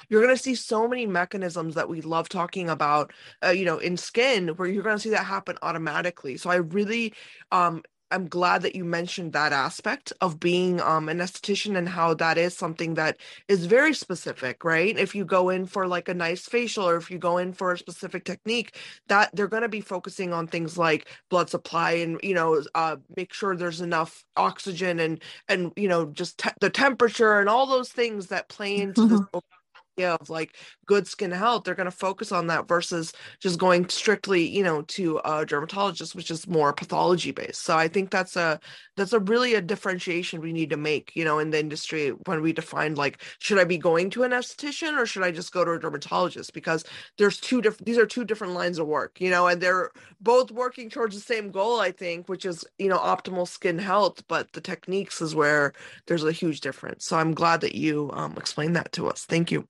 you're 0.08 0.22
going 0.22 0.34
to 0.34 0.42
see 0.42 0.54
so 0.54 0.88
many 0.88 1.06
mechanisms 1.06 1.74
that 1.74 1.88
we 1.88 2.00
love 2.00 2.28
talking 2.28 2.70
about 2.70 3.12
uh, 3.44 3.50
you 3.50 3.64
know 3.64 3.78
in 3.78 3.96
skin 3.96 4.48
where 4.48 4.68
you're 4.68 4.82
going 4.82 4.96
to 4.96 5.02
see 5.02 5.10
that 5.10 5.26
happen 5.26 5.58
automatically 5.62 6.36
so 6.36 6.48
i 6.48 6.56
really 6.56 7.12
um 7.50 7.82
I'm 8.12 8.28
glad 8.28 8.62
that 8.62 8.76
you 8.76 8.84
mentioned 8.84 9.32
that 9.32 9.52
aspect 9.52 10.12
of 10.20 10.38
being 10.38 10.80
um, 10.80 11.08
an 11.08 11.18
esthetician 11.18 11.76
and 11.76 11.88
how 11.88 12.14
that 12.14 12.38
is 12.38 12.56
something 12.56 12.94
that 12.94 13.16
is 13.48 13.66
very 13.66 13.94
specific, 13.94 14.64
right? 14.64 14.96
If 14.96 15.14
you 15.14 15.24
go 15.24 15.48
in 15.48 15.66
for 15.66 15.86
like 15.86 16.08
a 16.08 16.14
nice 16.14 16.44
facial 16.44 16.88
or 16.88 16.96
if 16.96 17.10
you 17.10 17.18
go 17.18 17.38
in 17.38 17.52
for 17.52 17.72
a 17.72 17.78
specific 17.78 18.24
technique, 18.24 18.76
that 19.08 19.30
they're 19.34 19.48
going 19.48 19.62
to 19.62 19.68
be 19.68 19.80
focusing 19.80 20.32
on 20.32 20.46
things 20.46 20.76
like 20.76 21.08
blood 21.30 21.48
supply 21.48 21.92
and 21.92 22.20
you 22.22 22.34
know 22.34 22.62
uh, 22.74 22.96
make 23.16 23.32
sure 23.32 23.56
there's 23.56 23.80
enough 23.80 24.24
oxygen 24.36 25.00
and 25.00 25.22
and 25.48 25.72
you 25.76 25.88
know 25.88 26.06
just 26.06 26.38
te- 26.38 26.50
the 26.60 26.70
temperature 26.70 27.40
and 27.40 27.48
all 27.48 27.66
those 27.66 27.90
things 27.90 28.28
that 28.28 28.48
play 28.48 28.76
into 28.76 29.00
mm-hmm. 29.00 29.16
this 29.16 29.42
of 30.00 30.30
like 30.30 30.56
good 30.86 31.06
skin 31.06 31.30
health 31.30 31.64
they're 31.64 31.74
going 31.74 31.84
to 31.84 31.90
focus 31.90 32.32
on 32.32 32.46
that 32.46 32.68
versus 32.68 33.12
just 33.40 33.58
going 33.58 33.88
strictly 33.88 34.46
you 34.48 34.62
know 34.62 34.82
to 34.82 35.20
a 35.24 35.44
dermatologist 35.46 36.14
which 36.14 36.30
is 36.30 36.46
more 36.46 36.72
pathology 36.72 37.30
based. 37.30 37.62
So 37.62 37.76
i 37.76 37.88
think 37.88 38.10
that's 38.10 38.36
a 38.36 38.60
that's 38.96 39.12
a 39.12 39.20
really 39.20 39.54
a 39.54 39.60
differentiation 39.60 40.40
we 40.40 40.52
need 40.52 40.70
to 40.70 40.76
make 40.76 41.12
you 41.14 41.24
know 41.24 41.38
in 41.38 41.50
the 41.50 41.60
industry 41.60 42.10
when 42.26 42.42
we 42.42 42.52
define 42.52 42.94
like 42.94 43.22
should 43.38 43.58
i 43.58 43.64
be 43.64 43.78
going 43.78 44.10
to 44.10 44.22
an 44.24 44.32
esthetician 44.32 44.98
or 44.98 45.06
should 45.06 45.22
i 45.22 45.30
just 45.30 45.52
go 45.52 45.64
to 45.64 45.72
a 45.72 45.78
dermatologist? 45.78 46.52
Because 46.52 46.84
there's 47.18 47.38
two 47.40 47.62
different 47.62 47.86
these 47.86 47.98
are 47.98 48.06
two 48.06 48.24
different 48.24 48.54
lines 48.54 48.78
of 48.78 48.86
work 48.86 49.20
you 49.20 49.30
know 49.30 49.46
and 49.46 49.60
they're 49.60 49.90
both 50.20 50.50
working 50.50 50.90
towards 50.90 51.14
the 51.14 51.20
same 51.20 51.50
goal 51.50 51.80
i 51.80 51.90
think 51.90 52.28
which 52.28 52.44
is 52.44 52.64
you 52.78 52.88
know 52.88 52.98
optimal 52.98 53.46
skin 53.46 53.78
health 53.78 54.22
but 54.28 54.52
the 54.52 54.60
techniques 54.60 55.20
is 55.20 55.34
where 55.34 55.72
there's 56.06 56.24
a 56.24 56.32
huge 56.32 56.60
difference. 56.60 57.04
So 57.04 57.16
i'm 57.16 57.34
glad 57.34 57.60
that 57.62 57.74
you 57.74 58.10
um, 58.12 58.34
explained 58.36 58.76
that 58.76 58.92
to 58.92 59.08
us. 59.08 59.24
Thank 59.24 59.50
you 59.50 59.66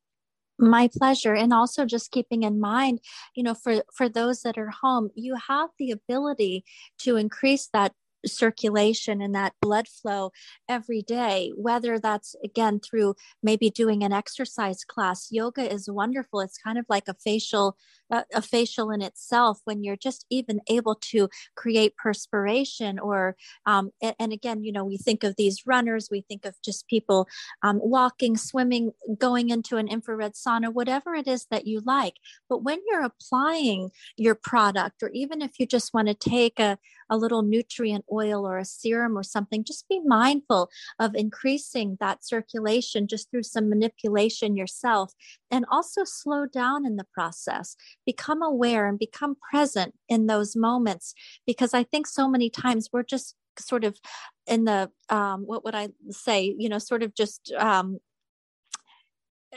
my 0.62 0.88
pleasure 0.96 1.34
and 1.34 1.52
also 1.52 1.84
just 1.84 2.10
keeping 2.10 2.42
in 2.44 2.60
mind 2.60 3.00
you 3.34 3.42
know 3.42 3.54
for 3.54 3.82
for 3.94 4.08
those 4.08 4.42
that 4.42 4.56
are 4.56 4.72
home 4.82 5.10
you 5.14 5.36
have 5.48 5.70
the 5.78 5.90
ability 5.90 6.64
to 6.98 7.16
increase 7.16 7.68
that 7.72 7.92
circulation 8.24 9.20
and 9.20 9.34
that 9.34 9.52
blood 9.60 9.88
flow 9.88 10.30
every 10.68 11.02
day 11.02 11.52
whether 11.56 11.98
that's 11.98 12.36
again 12.44 12.78
through 12.78 13.14
maybe 13.42 13.70
doing 13.70 14.02
an 14.02 14.12
exercise 14.12 14.84
class. 14.84 15.28
Yoga 15.30 15.70
is 15.72 15.90
wonderful. 15.90 16.40
It's 16.40 16.58
kind 16.58 16.78
of 16.78 16.86
like 16.88 17.08
a 17.08 17.14
facial 17.14 17.76
a, 18.12 18.42
facial 18.42 18.90
in 18.90 19.00
itself 19.00 19.60
when 19.64 19.82
you're 19.82 19.96
just 19.96 20.26
even 20.30 20.60
able 20.68 20.94
to 20.96 21.28
create 21.56 21.96
perspiration 21.96 22.98
or 22.98 23.36
um, 23.66 23.90
and, 24.02 24.14
and, 24.18 24.32
again 24.32 24.62
you 24.62 24.72
know 24.72 24.84
we 24.84 24.96
think 24.96 25.24
of 25.24 25.36
these 25.36 25.66
runners 25.66 26.08
we 26.10 26.20
think 26.22 26.44
of 26.44 26.54
just 26.62 26.86
people 26.88 27.26
um, 27.62 27.80
walking 27.82 28.36
swimming 28.36 28.92
going 29.18 29.50
into 29.50 29.76
an 29.76 29.88
infrared 29.88 30.34
sauna 30.34 30.72
whatever 30.72 31.14
it 31.14 31.26
is 31.26 31.46
that 31.50 31.66
you 31.66 31.80
like. 31.84 32.14
But 32.48 32.62
when 32.62 32.80
you're 32.86 33.04
applying 33.04 33.90
your 34.16 34.34
product 34.34 35.02
or 35.02 35.10
even 35.10 35.42
if 35.42 35.52
you 35.58 35.66
just 35.66 35.94
want 35.94 36.08
to 36.08 36.14
take 36.14 36.58
a, 36.58 36.78
a 37.10 37.16
little 37.16 37.42
nutrient 37.42 38.04
oil 38.10 38.46
or 38.46 38.58
a 38.58 38.64
serum 38.64 39.16
or 39.16 39.22
something 39.22 39.64
just 39.64 39.88
be 39.88 40.00
mindful 40.04 40.70
of 40.98 41.14
increasing 41.14 41.96
that 42.00 42.24
circulation 42.24 43.06
just 43.06 43.30
through 43.30 43.42
some 43.42 43.68
manipulation 43.68 44.56
yourself 44.56 45.12
and 45.52 45.64
also 45.70 46.02
slow 46.04 46.46
down 46.46 46.84
in 46.86 46.96
the 46.96 47.06
process 47.12 47.76
become 48.06 48.42
aware 48.42 48.88
and 48.88 48.98
become 48.98 49.36
present 49.50 49.94
in 50.08 50.26
those 50.26 50.56
moments. 50.56 51.14
Because 51.46 51.74
i 51.74 51.84
think 51.84 52.06
so 52.06 52.28
many 52.28 52.50
times 52.50 52.88
we're 52.92 53.02
just 53.02 53.36
sort 53.58 53.84
of 53.84 54.00
in 54.46 54.64
the 54.64 54.90
um, 55.10 55.42
what 55.46 55.62
would 55.64 55.74
i 55.74 55.88
say? 56.10 56.54
You 56.58 56.68
know 56.68 56.78
sort 56.78 57.02
of 57.02 57.14
just 57.14 57.52
um, 57.58 57.98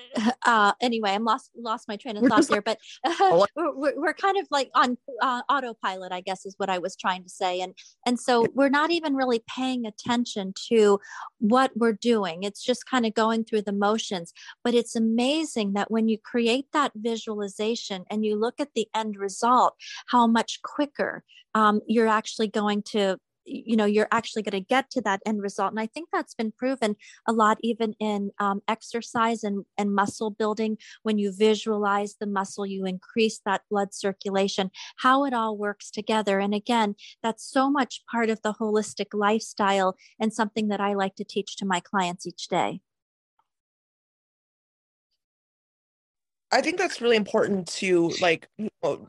uh 0.46 0.74
anyway 0.82 1.12
i'm 1.12 1.24
lost 1.24 1.52
lost 1.56 1.88
my 1.88 1.96
train 1.96 2.18
of 2.18 2.24
thought 2.25 2.48
there 2.48 2.62
but 2.62 2.78
uh, 3.06 3.46
we're, 3.56 3.94
we're 3.96 4.14
kind 4.14 4.38
of 4.38 4.48
like 4.52 4.70
on 4.75 4.98
uh, 5.22 5.42
autopilot 5.50 6.12
i 6.12 6.22
guess 6.22 6.46
is 6.46 6.56
what 6.58 6.70
i 6.70 6.78
was 6.78 6.96
trying 6.96 7.24
to 7.24 7.30
say. 7.30 7.62
And 7.62 7.74
and 8.06 8.20
so 8.20 8.48
we're 8.54 8.70
not 8.70 8.92
even 8.92 9.16
really 9.16 9.44
paying 9.48 9.86
attention 9.86 10.54
to 10.70 11.00
what 11.40 11.72
we're 11.75 11.94
doing. 11.94 12.44
It's 12.44 12.64
just 12.64 12.86
kind 12.86 13.06
of 13.06 13.14
going 13.14 13.44
through 13.44 13.64
the 13.64 13.72
motions. 13.72 14.34
But 14.64 14.74
it's 14.74 14.96
amazing 14.96 15.74
that 15.74 15.92
when 15.92 16.08
you 16.08 16.18
create 16.18 16.68
that 16.74 16.92
visualization 16.96 18.06
and 18.10 18.25
you 18.25 18.36
look 18.36 18.60
at 18.60 18.70
the 18.75 18.88
end 18.96 19.18
result 19.18 19.75
how 20.08 20.28
much 20.28 20.62
quicker 20.64 21.24
um, 21.54 21.82
you're 21.88 22.08
actually 22.08 22.48
going 22.48 22.84
to 22.84 23.18
you 23.46 23.75
know 23.75 23.86
you're 23.86 24.08
actually 24.12 24.42
going 24.42 24.64
to 24.64 24.68
get 24.68 24.90
to 24.90 25.02
that 25.02 25.22
end 25.25 25.42
result 25.42 25.72
and 25.72 25.80
i 25.80 25.86
think 25.86 26.10
that's 26.12 26.34
been 26.34 26.52
proven 26.52 26.96
a 27.28 27.34
lot 27.34 27.58
even 27.62 27.94
in 28.00 28.32
um, 28.40 28.62
exercise 28.68 29.44
and, 29.44 29.66
and 29.78 29.94
muscle 29.94 30.32
building. 30.32 30.78
When 31.04 31.18
you 31.18 31.32
visualize 31.36 32.16
the 32.20 32.28
muscle 32.28 32.66
you 32.66 32.86
increase 32.86 33.40
that 33.46 33.62
blood 33.70 33.94
circulation 33.94 34.72
how 34.98 35.25
it 35.25 35.34
all 35.34 35.58
works 35.58 35.90
together. 35.92 36.40
And 36.40 36.54
again 36.54 36.96
that's 37.22 37.50
so 37.50 37.70
much 37.70 38.04
part 38.12 38.30
of 38.30 38.42
the 38.42 38.54
holistic 38.54 39.08
lifestyle 39.14 39.96
and 40.20 40.34
something 40.34 40.68
that 40.70 40.82
i 40.82 40.94
like 40.94 41.16
to 41.16 41.24
teach 41.24 41.58
to 41.58 41.66
my 41.66 41.80
clients 41.80 42.25
each 42.25 42.48
day 42.48 42.82
I 46.56 46.62
think 46.62 46.80
that's 46.80 47.02
really 47.02 47.18
important 47.18 47.68
to 47.80 48.10
like 48.22 48.48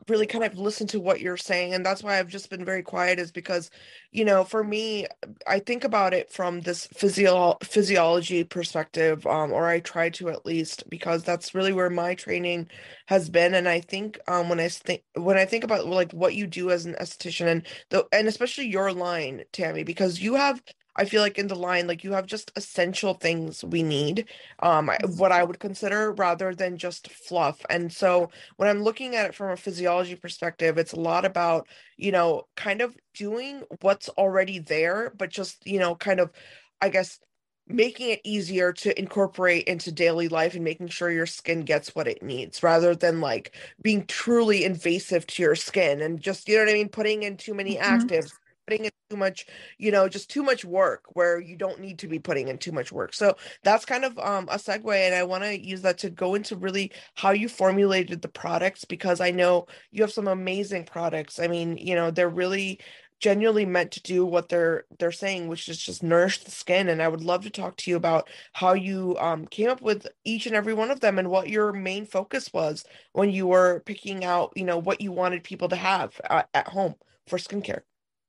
really 0.09 0.27
kind 0.27 0.43
of 0.45 0.57
listen 0.59 0.87
to 0.89 0.99
what 1.01 1.21
you're 1.21 1.37
saying 1.37 1.73
and 1.73 1.85
that's 1.85 2.03
why 2.03 2.19
I've 2.19 2.27
just 2.29 2.49
been 2.51 2.65
very 2.65 2.83
quiet 2.83 3.19
is 3.19 3.31
because 3.31 3.71
you 4.11 4.25
know 4.25 4.43
for 4.45 4.63
me 4.63 5.07
I 5.47 5.59
think 5.59 5.85
about 5.85 6.13
it 6.13 6.31
from 6.31 6.61
this 6.61 6.87
physio- 6.87 7.57
physiology 7.63 8.43
perspective 8.45 9.25
um 9.27 9.53
or 9.53 9.67
I 9.67 9.79
try 9.81 10.09
to 10.11 10.29
at 10.29 10.45
least 10.45 10.85
because 10.89 11.23
that's 11.23 11.55
really 11.55 11.73
where 11.73 11.89
my 11.91 12.15
training 12.15 12.69
has 13.07 13.29
been 13.29 13.55
and 13.55 13.69
I 13.69 13.81
think 13.81 14.19
um 14.27 14.49
when 14.49 14.59
I 14.61 14.69
think 14.69 15.03
when 15.15 15.37
I 15.37 15.45
think 15.45 15.63
about 15.65 15.87
like 15.87 16.13
what 16.13 16.35
you 16.35 16.47
do 16.47 16.71
as 16.71 16.85
an 16.85 16.95
esthetician 17.01 17.47
and 17.47 17.67
the 17.91 18.05
and 18.13 18.27
especially 18.27 18.67
your 18.67 18.93
line 18.93 19.43
Tammy 19.53 19.83
because 19.83 20.21
you 20.21 20.35
have 20.35 20.61
I 20.97 21.05
feel 21.05 21.21
like 21.21 21.37
in 21.37 21.47
the 21.47 21.55
line, 21.55 21.87
like 21.87 22.03
you 22.03 22.11
have 22.13 22.25
just 22.25 22.51
essential 22.55 23.13
things 23.13 23.63
we 23.63 23.83
need, 23.83 24.25
um, 24.59 24.89
what 25.15 25.31
I 25.31 25.43
would 25.43 25.59
consider 25.59 26.11
rather 26.13 26.55
than 26.55 26.77
just 26.77 27.11
fluff. 27.11 27.63
And 27.69 27.91
so 27.91 28.29
when 28.57 28.67
I'm 28.67 28.83
looking 28.83 29.15
at 29.15 29.27
it 29.27 29.35
from 29.35 29.51
a 29.51 29.57
physiology 29.57 30.15
perspective, 30.15 30.77
it's 30.77 30.93
a 30.93 30.99
lot 30.99 31.25
about, 31.25 31.67
you 31.97 32.11
know, 32.11 32.43
kind 32.55 32.81
of 32.81 32.95
doing 33.13 33.63
what's 33.81 34.09
already 34.09 34.59
there, 34.59 35.13
but 35.15 35.29
just, 35.29 35.65
you 35.67 35.79
know, 35.79 35.95
kind 35.95 36.19
of, 36.19 36.31
I 36.81 36.89
guess, 36.89 37.19
making 37.69 38.09
it 38.09 38.21
easier 38.23 38.71
to 38.71 38.97
incorporate 38.97 39.65
into 39.65 39.91
daily 39.91 40.29
life 40.29 40.55
and 40.55 40.63
making 40.63 40.87
sure 40.87 41.11
your 41.11 41.25
skin 41.25 41.61
gets 41.61 41.93
what 41.93 42.07
it 42.07 42.23
needs 42.23 42.63
rather 42.63 42.95
than 42.95 43.19
like 43.19 43.53
being 43.81 44.05
truly 44.05 44.63
invasive 44.63 45.27
to 45.27 45.43
your 45.43 45.55
skin 45.55 46.01
and 46.01 46.21
just 46.21 46.47
you 46.47 46.55
know 46.55 46.63
what 46.63 46.69
i 46.69 46.73
mean 46.73 46.87
putting 46.87 47.23
in 47.23 47.35
too 47.35 47.53
many 47.53 47.75
mm-hmm. 47.75 47.95
actives 47.95 48.31
putting 48.67 48.85
in 48.85 48.91
too 49.09 49.17
much, 49.17 49.45
you 49.77 49.91
know, 49.91 50.09
just 50.09 50.29
too 50.29 50.43
much 50.43 50.65
work 50.65 51.05
where 51.13 51.39
you 51.39 51.55
don't 51.55 51.79
need 51.79 51.99
to 51.99 52.07
be 52.07 52.19
putting 52.19 52.49
in 52.49 52.57
too 52.57 52.71
much 52.71 52.91
work. 52.91 53.13
So 53.13 53.35
that's 53.63 53.85
kind 53.85 54.03
of 54.03 54.17
um, 54.19 54.47
a 54.49 54.57
segue. 54.57 54.93
And 54.93 55.15
I 55.15 55.23
want 55.23 55.43
to 55.43 55.59
use 55.59 55.81
that 55.83 55.97
to 55.99 56.09
go 56.09 56.35
into 56.35 56.55
really 56.55 56.91
how 57.15 57.31
you 57.31 57.47
formulated 57.47 58.21
the 58.21 58.27
products 58.27 58.83
because 58.85 59.21
I 59.21 59.31
know 59.31 59.67
you 59.91 60.03
have 60.03 60.11
some 60.11 60.27
amazing 60.27 60.83
products. 60.85 61.39
I 61.39 61.47
mean, 61.47 61.77
you 61.77 61.95
know, 61.95 62.11
they're 62.11 62.29
really 62.29 62.79
genuinely 63.19 63.65
meant 63.65 63.91
to 63.91 64.01
do 64.03 64.23
what 64.25 64.47
they're 64.49 64.85
they're 64.99 65.11
saying 65.11 65.47
which 65.47 65.67
is 65.67 65.79
just 65.79 66.03
nourish 66.03 66.43
the 66.43 66.51
skin 66.51 66.87
and 66.87 67.01
i 67.01 67.07
would 67.07 67.23
love 67.23 67.41
to 67.41 67.49
talk 67.49 67.75
to 67.75 67.89
you 67.89 67.97
about 67.97 68.29
how 68.53 68.73
you 68.73 69.17
um, 69.19 69.47
came 69.47 69.69
up 69.69 69.81
with 69.81 70.05
each 70.23 70.45
and 70.45 70.55
every 70.55 70.73
one 70.75 70.91
of 70.91 70.99
them 70.99 71.17
and 71.17 71.27
what 71.27 71.49
your 71.49 71.73
main 71.73 72.05
focus 72.05 72.53
was 72.53 72.85
when 73.13 73.31
you 73.31 73.47
were 73.47 73.81
picking 73.87 74.23
out 74.23 74.53
you 74.55 74.63
know 74.63 74.77
what 74.77 75.01
you 75.01 75.11
wanted 75.11 75.43
people 75.43 75.67
to 75.67 75.75
have 75.75 76.13
uh, 76.29 76.43
at 76.53 76.67
home 76.67 76.93
for 77.25 77.39
skincare 77.39 77.81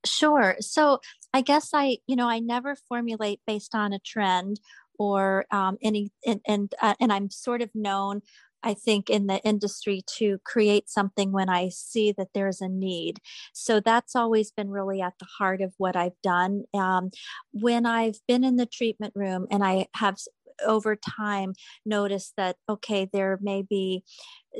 Sure. 0.08 0.56
So 0.60 1.00
I 1.34 1.40
guess 1.42 1.70
I, 1.74 1.98
you 2.06 2.16
know, 2.16 2.28
I 2.28 2.38
never 2.38 2.74
formulate 2.74 3.40
based 3.46 3.74
on 3.74 3.92
a 3.92 3.98
trend 3.98 4.60
or 4.98 5.46
um, 5.50 5.76
any, 5.82 6.10
and 6.26 6.40
and, 6.46 6.74
uh, 6.82 6.94
and 7.00 7.12
I'm 7.12 7.30
sort 7.30 7.62
of 7.62 7.70
known, 7.74 8.22
I 8.62 8.74
think, 8.74 9.10
in 9.10 9.26
the 9.26 9.38
industry 9.44 10.02
to 10.18 10.38
create 10.44 10.88
something 10.88 11.30
when 11.32 11.48
I 11.48 11.68
see 11.68 12.12
that 12.12 12.28
there's 12.34 12.60
a 12.60 12.68
need. 12.68 13.18
So 13.52 13.80
that's 13.80 14.16
always 14.16 14.50
been 14.50 14.70
really 14.70 15.00
at 15.00 15.14
the 15.20 15.26
heart 15.38 15.60
of 15.60 15.74
what 15.78 15.94
I've 15.94 16.20
done. 16.22 16.64
Um, 16.74 17.10
when 17.52 17.86
I've 17.86 18.18
been 18.26 18.44
in 18.44 18.56
the 18.56 18.66
treatment 18.66 19.12
room 19.14 19.46
and 19.50 19.62
I 19.64 19.86
have 19.94 20.16
over 20.66 20.96
time 20.96 21.54
noticed 21.86 22.32
that 22.36 22.56
okay 22.68 23.08
there 23.12 23.38
may 23.40 23.62
be 23.62 24.02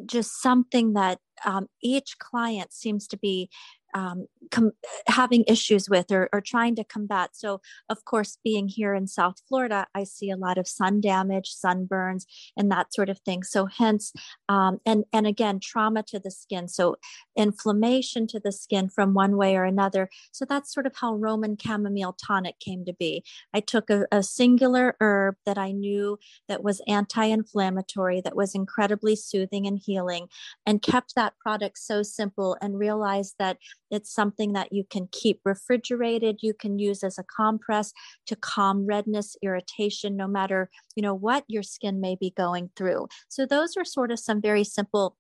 just 0.07 0.41
something 0.41 0.93
that 0.93 1.19
um, 1.45 1.67
each 1.83 2.19
client 2.19 2.73
seems 2.73 3.09
to 3.09 3.17
be 3.17 3.51
um, 3.95 4.27
com- 4.51 4.73
having 5.07 5.45
issues 5.47 5.89
with 5.89 6.11
or, 6.11 6.29
or 6.33 6.41
trying 6.41 6.77
to 6.77 6.85
combat. 6.85 7.31
So, 7.33 7.61
of 7.89 8.05
course, 8.05 8.39
being 8.45 8.69
here 8.69 8.95
in 8.95 9.07
South 9.07 9.37
Florida, 9.49 9.87
I 9.95 10.05
see 10.05 10.31
a 10.31 10.37
lot 10.37 10.59
of 10.59 10.69
sun 10.69 11.01
damage, 11.01 11.55
sunburns, 11.55 12.25
and 12.57 12.71
that 12.71 12.95
sort 12.95 13.09
of 13.09 13.19
thing. 13.21 13.43
So, 13.43 13.67
hence, 13.67 14.13
um, 14.49 14.81
and 14.85 15.05
and 15.13 15.27
again, 15.27 15.61
trauma 15.61 16.03
to 16.05 16.19
the 16.19 16.31
skin. 16.31 16.69
So, 16.69 16.97
inflammation 17.37 18.27
to 18.27 18.41
the 18.41 18.53
skin 18.53 18.89
from 18.89 19.15
one 19.15 19.37
way 19.37 19.57
or 19.57 19.65
another. 19.65 20.09
So 20.33 20.45
that's 20.45 20.73
sort 20.75 20.87
of 20.87 20.97
how 20.97 21.15
Roman 21.15 21.57
chamomile 21.57 22.17
tonic 22.25 22.59
came 22.59 22.85
to 22.85 22.93
be. 22.93 23.25
I 23.55 23.61
took 23.61 23.89
a, 23.91 24.07
a 24.11 24.23
singular 24.23 24.97
herb 25.01 25.37
that 25.47 25.57
I 25.57 25.71
knew 25.71 26.19
that 26.49 26.65
was 26.65 26.83
anti-inflammatory, 26.89 28.21
that 28.23 28.37
was 28.37 28.55
incredibly 28.55 29.15
soothing 29.15 29.67
and 29.67 29.79
healing, 29.79 30.29
and 30.67 30.83
kept 30.83 31.15
that 31.15 31.39
product 31.39 31.79
so 31.79 32.03
simple 32.03 32.57
and 32.61 32.79
realized 32.79 33.37
that 33.39 33.59
it's 33.91 34.13
something 34.13 34.53
that 34.53 34.73
you 34.73 34.85
can 34.89 35.09
keep 35.13 35.41
refrigerated. 35.45 36.39
You 36.43 36.55
can 36.55 36.79
use 36.79 37.03
as 37.03 37.19
a 37.19 37.25
compress 37.25 37.93
to 38.27 38.37
calm 38.37 38.87
redness, 38.87 39.37
irritation, 39.43 40.17
no 40.17 40.27
matter, 40.27 40.71
you 40.95 41.03
know, 41.03 41.15
what 41.15 41.45
your 41.49 41.63
skin 41.63 42.01
may 42.01 42.17
be 42.17 42.33
going 42.37 42.71
through. 42.77 43.09
So 43.29 43.47
those 43.47 43.77
are 43.77 43.85
sort 43.85 44.11
of 44.11 44.19
some 44.19 44.41
very 44.41 44.65
simple 44.65 45.17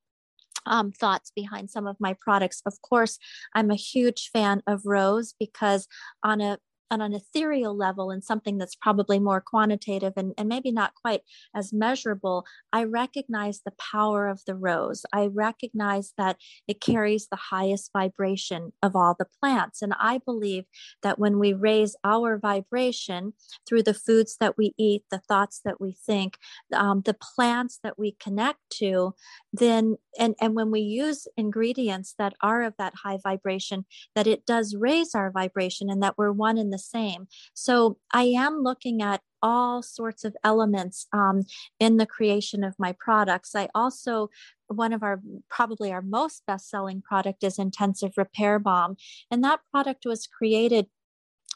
um, 0.66 0.92
thoughts 0.92 1.32
behind 1.34 1.70
some 1.70 1.86
of 1.86 1.96
my 1.98 2.14
products. 2.20 2.62
Of 2.66 2.80
course, 2.82 3.18
I'm 3.54 3.70
a 3.70 3.76
huge 3.76 4.30
fan 4.32 4.62
of 4.66 4.82
rose 4.84 5.34
because 5.38 5.86
on 6.22 6.40
a 6.40 6.58
on 6.90 7.00
an 7.00 7.12
ethereal 7.12 7.76
level 7.76 8.10
and 8.10 8.22
something 8.22 8.58
that's 8.58 8.74
probably 8.74 9.18
more 9.18 9.40
quantitative 9.40 10.12
and, 10.16 10.32
and 10.38 10.48
maybe 10.48 10.70
not 10.70 10.94
quite 10.94 11.22
as 11.54 11.72
measurable, 11.72 12.46
I 12.72 12.84
recognize 12.84 13.60
the 13.64 13.72
power 13.78 14.28
of 14.28 14.40
the 14.46 14.54
rose. 14.54 15.04
I 15.12 15.28
recognize 15.32 16.12
that 16.18 16.36
it 16.66 16.80
carries 16.80 17.28
the 17.28 17.36
highest 17.36 17.90
vibration 17.92 18.72
of 18.82 18.96
all 18.96 19.14
the 19.18 19.26
plants. 19.40 19.82
And 19.82 19.94
I 19.98 20.18
believe 20.24 20.64
that 21.02 21.18
when 21.18 21.38
we 21.38 21.52
raise 21.52 21.96
our 22.04 22.38
vibration 22.38 23.32
through 23.66 23.82
the 23.82 23.94
foods 23.94 24.36
that 24.40 24.56
we 24.56 24.74
eat, 24.78 25.04
the 25.10 25.18
thoughts 25.18 25.60
that 25.64 25.80
we 25.80 25.96
think, 26.06 26.38
um, 26.72 27.02
the 27.04 27.14
plants 27.14 27.78
that 27.82 27.98
we 27.98 28.16
connect 28.20 28.60
to, 28.70 29.14
then, 29.52 29.96
and, 30.18 30.34
and 30.40 30.54
when 30.54 30.70
we 30.70 30.80
use 30.80 31.26
ingredients 31.36 32.14
that 32.18 32.34
are 32.42 32.62
of 32.62 32.74
that 32.78 32.94
high 32.96 33.18
vibration, 33.22 33.86
that 34.14 34.26
it 34.26 34.44
does 34.44 34.74
raise 34.74 35.14
our 35.14 35.30
vibration 35.30 35.88
and 35.88 36.02
that 36.02 36.18
we're 36.18 36.32
one 36.32 36.58
in 36.58 36.70
the 36.70 36.78
same. 36.78 37.28
So 37.54 37.98
I 38.12 38.24
am 38.24 38.62
looking 38.62 39.00
at 39.00 39.22
all 39.40 39.82
sorts 39.82 40.24
of 40.24 40.36
elements 40.42 41.06
um, 41.12 41.42
in 41.78 41.96
the 41.96 42.06
creation 42.06 42.64
of 42.64 42.74
my 42.78 42.92
products. 42.98 43.54
I 43.54 43.68
also 43.74 44.30
one 44.66 44.92
of 44.92 45.02
our 45.02 45.20
probably 45.48 45.92
our 45.92 46.02
most 46.02 46.42
best 46.46 46.68
selling 46.68 47.00
product 47.00 47.42
is 47.42 47.58
intensive 47.58 48.12
repair 48.18 48.58
balm 48.58 48.96
and 49.30 49.42
that 49.42 49.60
product 49.70 50.04
was 50.04 50.26
created 50.26 50.86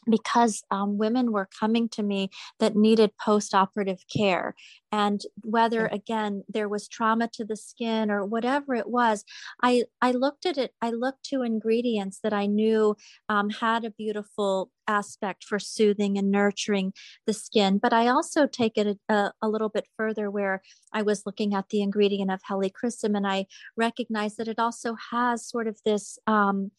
because 0.08 0.62
um, 0.70 0.98
women 0.98 1.30
were 1.30 1.48
coming 1.58 1.88
to 1.90 2.02
me 2.02 2.30
that 2.58 2.74
needed 2.74 3.12
post-operative 3.22 4.04
care 4.12 4.54
and 4.92 5.22
whether 5.42 5.86
again 5.86 6.44
there 6.48 6.68
was 6.68 6.86
trauma 6.86 7.28
to 7.32 7.44
the 7.44 7.56
skin 7.56 8.10
or 8.10 8.24
whatever 8.24 8.74
it 8.74 8.88
was 8.88 9.24
i 9.62 9.82
i 10.00 10.12
looked 10.12 10.46
at 10.46 10.58
it 10.58 10.72
i 10.82 10.90
looked 10.90 11.24
to 11.24 11.42
ingredients 11.42 12.20
that 12.22 12.32
i 12.32 12.46
knew 12.46 12.94
um, 13.28 13.50
had 13.50 13.84
a 13.84 13.90
beautiful 13.90 14.70
aspect 14.88 15.44
for 15.44 15.58
soothing 15.58 16.18
and 16.18 16.30
nurturing 16.30 16.92
the 17.26 17.32
skin. 17.32 17.78
But 17.78 17.92
i 17.92 18.08
also 18.08 18.46
take 18.46 18.76
it 18.76 18.98
a, 19.08 19.32
a 19.40 19.48
little 19.48 19.68
bit 19.68 19.86
further 19.96 20.30
where 20.30 20.62
i 20.92 21.02
was 21.02 21.22
looking 21.24 21.54
at 21.54 21.68
the 21.68 21.82
ingredient 21.82 22.30
of 22.30 22.40
helichrysum 22.50 23.16
and 23.16 23.26
i 23.26 23.46
recognized 23.76 24.36
that 24.38 24.48
it 24.48 24.58
also 24.58 24.96
has 25.10 25.46
sort 25.48 25.66
of 25.66 25.78
this 25.84 26.18
um, 26.26 26.70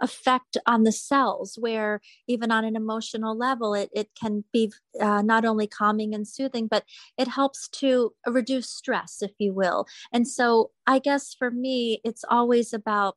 effect 0.00 0.56
on 0.66 0.84
the 0.84 0.92
cells 0.92 1.56
where 1.60 2.00
even 2.26 2.50
on 2.50 2.64
an 2.64 2.76
emotional 2.76 3.36
level 3.36 3.74
it, 3.74 3.90
it 3.92 4.08
can 4.18 4.44
be 4.52 4.72
uh, 4.98 5.20
not 5.20 5.44
only 5.44 5.66
calming 5.66 6.14
and 6.14 6.26
soothing 6.26 6.66
but 6.66 6.84
it 7.18 7.28
helps 7.28 7.49
to 7.68 8.12
reduce 8.26 8.70
stress 8.70 9.18
if 9.22 9.32
you 9.38 9.52
will. 9.52 9.86
And 10.12 10.26
so 10.26 10.70
i 10.86 10.98
guess 10.98 11.34
for 11.34 11.50
me 11.50 12.00
it's 12.04 12.24
always 12.28 12.72
about 12.72 13.16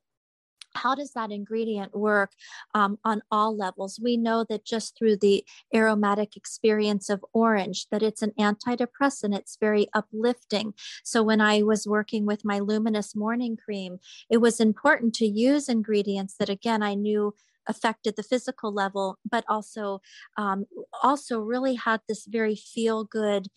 how 0.74 0.94
does 0.94 1.12
that 1.12 1.30
ingredient 1.30 1.96
work 1.96 2.32
um, 2.74 2.98
on 3.04 3.22
all 3.30 3.56
levels? 3.56 4.00
We 4.02 4.16
know 4.16 4.44
that 4.48 4.64
just 4.64 4.96
through 4.98 5.18
the 5.18 5.44
aromatic 5.74 6.36
experience 6.36 7.08
of 7.08 7.24
orange 7.32 7.86
that 7.90 8.02
it's 8.02 8.22
an 8.22 8.32
antidepressant 8.38 9.36
it's 9.36 9.56
very 9.60 9.88
uplifting. 9.94 10.74
So 11.04 11.22
when 11.22 11.40
i 11.40 11.62
was 11.62 11.86
working 11.86 12.26
with 12.26 12.44
my 12.44 12.58
luminous 12.58 13.14
morning 13.14 13.56
cream 13.56 13.98
it 14.28 14.38
was 14.38 14.60
important 14.60 15.14
to 15.14 15.26
use 15.26 15.68
ingredients 15.68 16.34
that 16.38 16.48
again 16.48 16.82
i 16.82 16.94
knew 16.94 17.34
affected 17.66 18.14
the 18.16 18.22
physical 18.22 18.72
level 18.72 19.18
but 19.30 19.44
also 19.48 20.00
um, 20.36 20.66
also 21.02 21.40
really 21.40 21.74
had 21.74 22.00
this 22.08 22.26
very 22.26 22.54
feel 22.54 23.04
good 23.04 23.48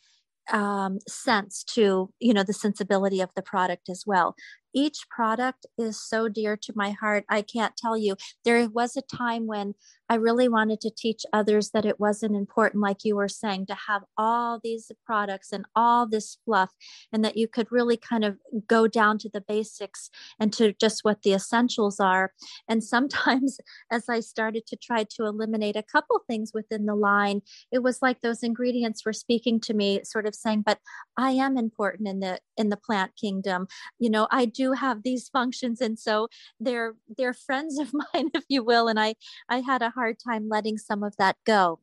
um, 0.51 0.99
sense 1.07 1.63
to 1.63 2.09
you 2.19 2.33
know 2.33 2.43
the 2.43 2.53
sensibility 2.53 3.21
of 3.21 3.29
the 3.35 3.41
product 3.41 3.89
as 3.89 4.03
well 4.05 4.35
each 4.73 5.07
product 5.09 5.65
is 5.77 6.01
so 6.01 6.27
dear 6.27 6.57
to 6.57 6.73
my 6.75 6.91
heart. 6.91 7.25
I 7.29 7.41
can't 7.41 7.75
tell 7.77 7.97
you. 7.97 8.15
There 8.43 8.67
was 8.69 8.95
a 8.95 9.01
time 9.01 9.47
when 9.47 9.75
I 10.09 10.15
really 10.15 10.47
wanted 10.47 10.79
to 10.81 10.91
teach 10.95 11.23
others 11.33 11.71
that 11.71 11.85
it 11.85 11.99
wasn't 11.99 12.35
important, 12.35 12.81
like 12.81 13.03
you 13.03 13.15
were 13.15 13.27
saying, 13.27 13.65
to 13.65 13.75
have 13.87 14.03
all 14.17 14.59
these 14.63 14.91
products 15.05 15.51
and 15.51 15.65
all 15.75 16.07
this 16.07 16.37
fluff, 16.45 16.71
and 17.11 17.25
that 17.25 17.35
you 17.35 17.47
could 17.47 17.67
really 17.71 17.97
kind 17.97 18.23
of 18.23 18.37
go 18.67 18.87
down 18.87 19.17
to 19.19 19.29
the 19.29 19.41
basics 19.41 20.09
and 20.39 20.53
to 20.53 20.73
just 20.73 21.03
what 21.03 21.23
the 21.23 21.33
essentials 21.33 21.99
are. 21.99 22.31
And 22.69 22.83
sometimes, 22.83 23.59
as 23.91 24.07
I 24.09 24.21
started 24.21 24.65
to 24.67 24.77
try 24.77 25.03
to 25.03 25.25
eliminate 25.25 25.75
a 25.75 25.83
couple 25.83 26.19
things 26.25 26.51
within 26.53 26.85
the 26.85 26.95
line, 26.95 27.41
it 27.71 27.79
was 27.79 28.01
like 28.01 28.21
those 28.21 28.43
ingredients 28.43 29.05
were 29.05 29.13
speaking 29.13 29.59
to 29.61 29.73
me, 29.73 30.01
sort 30.03 30.25
of 30.25 30.35
saying, 30.35 30.63
"But 30.65 30.79
I 31.17 31.31
am 31.31 31.57
important 31.57 32.07
in 32.07 32.19
the 32.21 32.39
in 32.55 32.69
the 32.69 32.77
plant 32.77 33.11
kingdom. 33.15 33.67
You 33.99 34.09
know, 34.09 34.27
I 34.31 34.45
do 34.57 34.73
have 34.73 35.03
these 35.03 35.29
functions 35.29 35.81
and 35.81 35.97
so 35.99 36.27
they're 36.59 36.93
they're 37.17 37.33
friends 37.33 37.77
of 37.79 37.91
mine 38.01 38.29
if 38.33 38.43
you 38.49 38.63
will 38.63 38.87
and 38.87 38.99
i 38.99 39.13
i 39.49 39.59
had 39.59 39.81
a 39.81 39.91
hard 39.91 40.17
time 40.19 40.47
letting 40.49 40.77
some 40.77 41.03
of 41.03 41.15
that 41.17 41.35
go. 41.45 41.79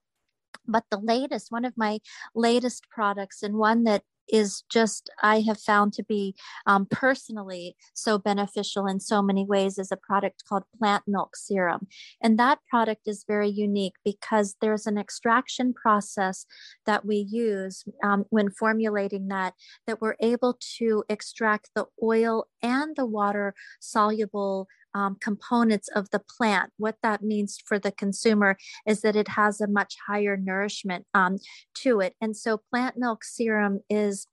But 0.66 0.84
the 0.90 0.98
latest 0.98 1.52
one 1.52 1.64
of 1.64 1.74
my 1.76 2.00
latest 2.34 2.88
products 2.90 3.42
and 3.42 3.56
one 3.56 3.84
that 3.84 4.02
is 4.28 4.64
just 4.70 5.10
I 5.22 5.40
have 5.40 5.60
found 5.60 5.92
to 5.94 6.02
be 6.04 6.34
um, 6.66 6.86
personally 6.90 7.76
so 7.94 8.18
beneficial 8.18 8.86
in 8.86 9.00
so 9.00 9.22
many 9.22 9.44
ways 9.44 9.78
is 9.78 9.92
a 9.92 9.96
product 9.96 10.44
called 10.48 10.64
plant 10.78 11.04
milk 11.06 11.36
serum. 11.36 11.86
And 12.22 12.38
that 12.38 12.58
product 12.68 13.06
is 13.06 13.24
very 13.26 13.48
unique 13.48 13.94
because 14.04 14.56
there's 14.60 14.86
an 14.86 14.98
extraction 14.98 15.74
process 15.74 16.46
that 16.86 17.04
we 17.04 17.16
use 17.16 17.84
um, 18.02 18.24
when 18.30 18.50
formulating 18.50 19.28
that, 19.28 19.54
that 19.86 20.00
we're 20.00 20.16
able 20.20 20.58
to 20.78 21.04
extract 21.08 21.70
the 21.74 21.86
oil 22.02 22.46
and 22.62 22.96
the 22.96 23.06
water 23.06 23.54
soluble 23.80 24.66
um, 24.94 25.16
components 25.20 25.88
of 25.88 26.10
the 26.10 26.20
plant. 26.20 26.72
What 26.76 26.96
that 27.02 27.22
means 27.22 27.58
for 27.64 27.78
the 27.78 27.92
consumer 27.92 28.56
is 28.86 29.00
that 29.02 29.16
it 29.16 29.28
has 29.28 29.60
a 29.60 29.66
much 29.66 29.96
higher 30.06 30.36
nourishment 30.36 31.06
um, 31.14 31.38
to 31.76 32.00
it. 32.00 32.14
And 32.20 32.36
so, 32.36 32.60
plant 32.70 32.96
milk 32.96 33.24
serum 33.24 33.80
is 33.90 34.26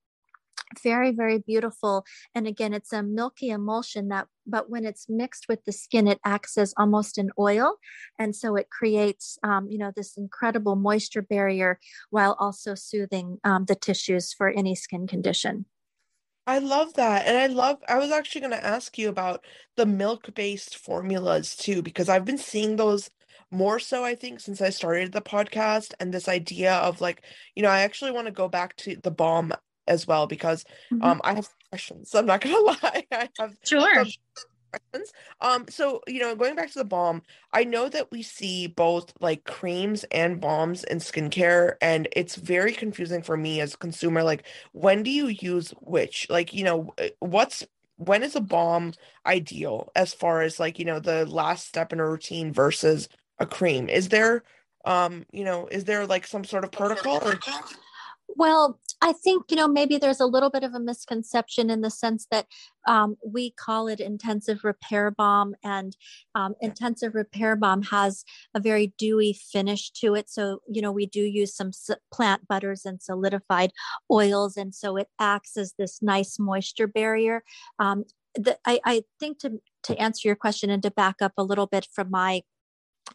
very 0.83 1.11
very 1.11 1.37
beautiful 1.37 2.05
and 2.33 2.47
again 2.47 2.73
it's 2.73 2.93
a 2.93 3.03
milky 3.03 3.49
emulsion 3.49 4.07
that 4.07 4.27
but 4.47 4.69
when 4.69 4.85
it's 4.85 5.07
mixed 5.09 5.47
with 5.49 5.63
the 5.65 5.71
skin 5.71 6.07
it 6.07 6.19
acts 6.25 6.57
as 6.57 6.73
almost 6.77 7.17
an 7.17 7.29
oil 7.37 7.75
and 8.17 8.35
so 8.35 8.55
it 8.55 8.69
creates 8.69 9.37
um, 9.43 9.67
you 9.69 9.77
know 9.77 9.91
this 9.95 10.17
incredible 10.17 10.75
moisture 10.75 11.21
barrier 11.21 11.79
while 12.09 12.35
also 12.39 12.75
soothing 12.75 13.37
um, 13.43 13.65
the 13.65 13.75
tissues 13.75 14.33
for 14.33 14.49
any 14.49 14.75
skin 14.75 15.07
condition 15.07 15.65
I 16.47 16.57
love 16.59 16.93
that. 16.95 17.27
And 17.27 17.37
I 17.37 17.47
love, 17.47 17.77
I 17.87 17.97
was 17.97 18.11
actually 18.11 18.41
going 18.41 18.51
to 18.51 18.65
ask 18.65 18.97
you 18.97 19.09
about 19.09 19.43
the 19.77 19.85
milk 19.85 20.33
based 20.33 20.77
formulas 20.77 21.55
too, 21.55 21.81
because 21.81 22.09
I've 22.09 22.25
been 22.25 22.37
seeing 22.37 22.75
those 22.75 23.09
more 23.51 23.79
so, 23.79 24.03
I 24.03 24.15
think, 24.15 24.39
since 24.39 24.61
I 24.61 24.69
started 24.69 25.11
the 25.11 25.21
podcast 25.21 25.93
and 25.99 26.13
this 26.13 26.27
idea 26.27 26.73
of 26.75 27.01
like, 27.01 27.23
you 27.55 27.63
know, 27.63 27.69
I 27.69 27.81
actually 27.81 28.11
want 28.11 28.27
to 28.27 28.31
go 28.31 28.47
back 28.47 28.75
to 28.77 28.95
the 28.95 29.11
balm 29.11 29.53
as 29.87 30.07
well 30.07 30.27
because 30.27 30.63
mm-hmm. 30.91 31.03
um 31.03 31.21
I 31.23 31.33
have 31.35 31.49
questions. 31.69 32.15
I'm 32.15 32.25
not 32.25 32.41
gonna 32.41 32.59
lie. 32.59 33.05
I 33.11 33.29
have 33.39 33.55
sure 33.65 34.05
questions. 34.71 35.13
Um, 35.41 35.65
so 35.69 36.01
you 36.07 36.19
know, 36.19 36.35
going 36.35 36.55
back 36.55 36.71
to 36.71 36.79
the 36.79 36.85
balm, 36.85 37.21
I 37.53 37.63
know 37.63 37.89
that 37.89 38.11
we 38.11 38.23
see 38.23 38.67
both 38.67 39.13
like 39.19 39.43
creams 39.43 40.03
and 40.11 40.41
balms 40.41 40.83
in 40.85 40.99
skincare, 40.99 41.75
and 41.81 42.07
it's 42.13 42.35
very 42.35 42.73
confusing 42.73 43.21
for 43.21 43.37
me 43.37 43.61
as 43.61 43.73
a 43.73 43.77
consumer. 43.77 44.23
Like, 44.23 44.45
when 44.71 45.03
do 45.03 45.11
you 45.11 45.27
use 45.27 45.71
which? 45.81 46.27
Like, 46.29 46.53
you 46.53 46.63
know, 46.63 46.93
uh, 46.97 47.09
what's 47.19 47.65
when 47.97 48.23
is 48.23 48.35
a 48.35 48.41
balm 48.41 48.93
ideal 49.25 49.91
as 49.95 50.13
far 50.13 50.41
as 50.41 50.59
like 50.59 50.79
you 50.79 50.85
know 50.85 50.99
the 50.99 51.25
last 51.25 51.67
step 51.67 51.93
in 51.93 51.99
a 51.99 52.09
routine 52.09 52.53
versus 52.53 53.09
a 53.39 53.45
cream? 53.45 53.89
Is 53.89 54.09
there 54.09 54.43
um 54.85 55.25
you 55.31 55.43
know 55.43 55.67
is 55.67 55.85
there 55.85 56.07
like 56.07 56.25
some 56.25 56.43
sort 56.43 56.63
of 56.63 56.71
protocol 56.71 57.19
or 57.23 57.39
well, 58.35 58.79
I 59.03 59.13
think, 59.13 59.45
you 59.49 59.55
know, 59.55 59.67
maybe 59.67 59.97
there's 59.97 60.19
a 60.19 60.27
little 60.27 60.51
bit 60.51 60.63
of 60.63 60.75
a 60.75 60.79
misconception 60.79 61.71
in 61.71 61.81
the 61.81 61.89
sense 61.89 62.27
that 62.29 62.45
um, 62.87 63.17
we 63.25 63.49
call 63.51 63.87
it 63.87 63.99
intensive 63.99 64.63
repair 64.63 65.09
balm, 65.09 65.55
and 65.63 65.97
um, 66.35 66.53
intensive 66.61 67.15
repair 67.15 67.55
balm 67.55 67.81
has 67.83 68.23
a 68.53 68.59
very 68.59 68.93
dewy 68.99 69.33
finish 69.33 69.89
to 69.91 70.13
it. 70.13 70.29
So, 70.29 70.61
you 70.71 70.81
know, 70.81 70.91
we 70.91 71.07
do 71.07 71.21
use 71.21 71.55
some 71.55 71.71
plant 72.13 72.47
butters 72.47 72.85
and 72.85 73.01
solidified 73.01 73.71
oils, 74.11 74.55
and 74.55 74.73
so 74.73 74.97
it 74.97 75.07
acts 75.19 75.57
as 75.57 75.73
this 75.77 76.01
nice 76.01 76.37
moisture 76.37 76.87
barrier. 76.87 77.43
Um, 77.79 78.05
the, 78.35 78.57
I, 78.65 78.79
I 78.85 79.03
think 79.19 79.39
to 79.39 79.59
to 79.83 79.97
answer 79.97 80.27
your 80.27 80.35
question 80.35 80.69
and 80.69 80.83
to 80.83 80.91
back 80.91 81.15
up 81.21 81.33
a 81.37 81.43
little 81.43 81.65
bit 81.65 81.87
from 81.91 82.11
my 82.11 82.43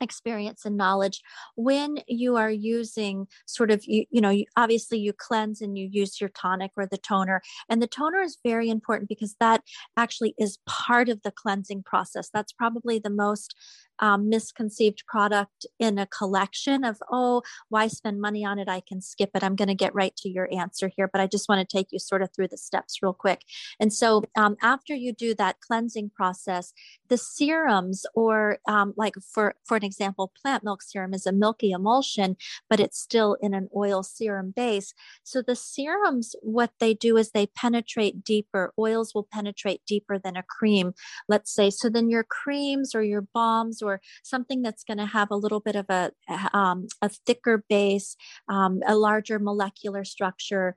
experience 0.01 0.65
and 0.65 0.77
knowledge 0.77 1.23
when 1.55 1.99
you 2.07 2.37
are 2.37 2.51
using 2.51 3.27
sort 3.47 3.71
of 3.71 3.85
you, 3.85 4.05
you 4.11 4.21
know 4.21 4.31
you, 4.31 4.45
obviously 4.57 4.99
you 4.99 5.13
cleanse 5.13 5.61
and 5.61 5.79
you 5.79 5.89
use 5.91 6.21
your 6.21 6.31
tonic 6.31 6.73
or 6.77 6.87
the 6.87 6.99
toner 6.99 7.43
and 7.69 7.83
the 7.83 7.87
toner 7.87 8.21
is 8.21 8.39
very 8.45 8.69
important 8.69 9.09
because 9.09 9.37
that 9.41 9.63
actually 9.97 10.35
is 10.39 10.59
part 10.67 11.09
of 11.09 11.23
the 11.23 11.31
cleansing 11.31 11.83
process. 11.83 12.29
That's 12.33 12.53
probably 12.53 12.99
the 12.99 13.11
most 13.11 13.55
um, 13.99 14.29
misconceived 14.29 15.05
product 15.07 15.67
in 15.79 15.99
a 15.99 16.07
collection 16.07 16.85
of, 16.85 16.99
oh, 17.11 17.43
why 17.69 17.89
spend 17.89 18.21
money 18.21 18.45
on 18.45 18.59
it? 18.59 18.69
I 18.69 18.81
can 18.81 19.01
skip 19.01 19.31
it. 19.35 19.43
I'm 19.43 19.57
going 19.57 19.69
to 19.69 19.75
get 19.75 19.95
right 19.95 20.15
to 20.17 20.29
your 20.29 20.49
answer 20.53 20.91
here, 20.95 21.09
but 21.09 21.21
I 21.21 21.27
just 21.27 21.49
want 21.49 21.67
to 21.67 21.77
take 21.77 21.89
you 21.91 21.99
sort 21.99 22.23
of 22.23 22.31
through 22.35 22.49
the 22.49 22.59
steps 22.59 23.03
real 23.03 23.13
quick. 23.13 23.43
And 23.81 23.93
so 23.93 24.23
um, 24.37 24.57
after 24.63 24.95
you 24.95 25.13
do 25.13 25.35
that 25.35 25.61
cleansing 25.61 26.11
process, 26.15 26.73
the 27.09 27.19
serums, 27.19 28.05
or 28.15 28.59
um, 28.69 28.95
like 28.97 29.15
for, 29.33 29.55
for 29.65 29.77
an 29.77 29.85
example, 29.85 30.33
plant 30.41 30.65
milk 30.65 30.83
serum 30.83 31.15
is 31.15 31.27
a 31.27 31.33
milky 31.33 31.71
emulsion, 31.71 32.37
but 32.69 32.81
it's 32.81 32.99
still 32.99 33.37
in 33.41 33.55
an 33.55 33.69
oil 33.75 34.03
serum 34.03 34.53
base. 34.55 34.93
So 35.23 35.43
the 35.43 35.57
serums, 35.57 36.35
what 36.43 36.73
they 36.81 36.95
do 36.95 37.17
is 37.17 37.31
they 37.31 37.47
penetrate 37.47 38.25
deeper. 38.25 38.73
Oils 38.79 39.15
will 39.15 39.29
penetrate 39.31 39.83
deeper 39.87 40.19
than 40.19 40.37
a 40.37 40.43
cream, 40.43 40.93
let's 41.29 41.53
say. 41.53 41.71
So 41.71 41.89
then 41.89 42.11
your 42.11 42.25
creams 42.25 42.95
or 42.95 43.03
your 43.03 43.23
balms 43.23 43.83
or 43.87 44.01
something 44.22 44.62
that's 44.62 44.85
going 44.85 44.99
to 44.99 45.07
have 45.07 45.31
a 45.31 45.37
little 45.37 45.61
bit 45.61 45.77
of 45.77 45.87
a, 45.88 46.12
um, 46.53 46.87
a 47.03 47.09
thicker 47.09 47.64
base, 47.68 48.16
um, 48.49 48.81
a 48.87 48.96
larger 48.96 49.38
molecular 49.38 50.05
structure, 50.05 50.77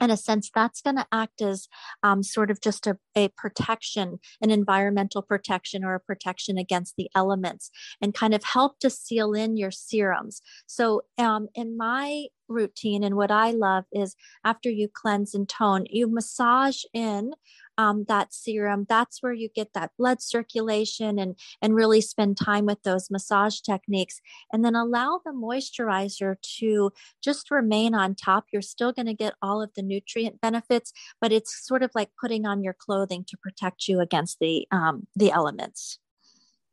in 0.00 0.10
a 0.10 0.16
sense, 0.16 0.50
that's 0.54 0.80
going 0.80 0.96
to 0.96 1.06
act 1.10 1.42
as 1.42 1.68
um, 2.02 2.22
sort 2.22 2.50
of 2.50 2.60
just 2.60 2.86
a, 2.86 2.98
a, 3.16 3.28
protection, 3.36 4.18
an 4.40 4.50
environmental 4.50 5.22
protection 5.22 5.84
or 5.84 5.94
a 5.94 6.00
protection 6.00 6.56
against 6.56 6.94
the 6.96 7.10
elements, 7.14 7.70
and 8.00 8.14
kind 8.14 8.34
of 8.34 8.44
help 8.44 8.78
to 8.80 8.90
seal 8.90 9.34
in 9.34 9.56
your 9.56 9.70
serums. 9.70 10.40
So, 10.66 11.02
um, 11.18 11.48
in 11.54 11.76
my 11.76 12.26
routine, 12.48 13.02
and 13.02 13.16
what 13.16 13.30
I 13.30 13.50
love 13.50 13.84
is 13.92 14.14
after 14.44 14.70
you 14.70 14.88
cleanse 14.92 15.34
and 15.34 15.48
tone, 15.48 15.84
you 15.90 16.08
massage 16.08 16.82
in 16.94 17.32
um, 17.78 18.04
that 18.08 18.34
serum 18.34 18.84
that's 18.88 19.22
where 19.22 19.32
you 19.32 19.48
get 19.54 19.72
that 19.72 19.92
blood 19.96 20.20
circulation 20.20 21.18
and 21.18 21.36
and 21.62 21.74
really 21.74 22.00
spend 22.00 22.36
time 22.36 22.66
with 22.66 22.82
those 22.82 23.10
massage 23.10 23.60
techniques 23.60 24.20
and 24.52 24.64
then 24.64 24.74
allow 24.74 25.20
the 25.24 25.32
moisturizer 25.32 26.36
to 26.58 26.90
just 27.22 27.50
remain 27.50 27.94
on 27.94 28.14
top 28.14 28.44
you're 28.52 28.60
still 28.60 28.92
going 28.92 29.06
to 29.06 29.14
get 29.14 29.34
all 29.40 29.62
of 29.62 29.70
the 29.74 29.82
nutrient 29.82 30.40
benefits 30.40 30.92
but 31.20 31.32
it's 31.32 31.66
sort 31.66 31.82
of 31.82 31.90
like 31.94 32.10
putting 32.20 32.44
on 32.44 32.62
your 32.62 32.74
clothing 32.74 33.24
to 33.26 33.36
protect 33.38 33.88
you 33.88 34.00
against 34.00 34.38
the 34.40 34.66
um, 34.70 35.06
the 35.16 35.30
elements 35.30 35.98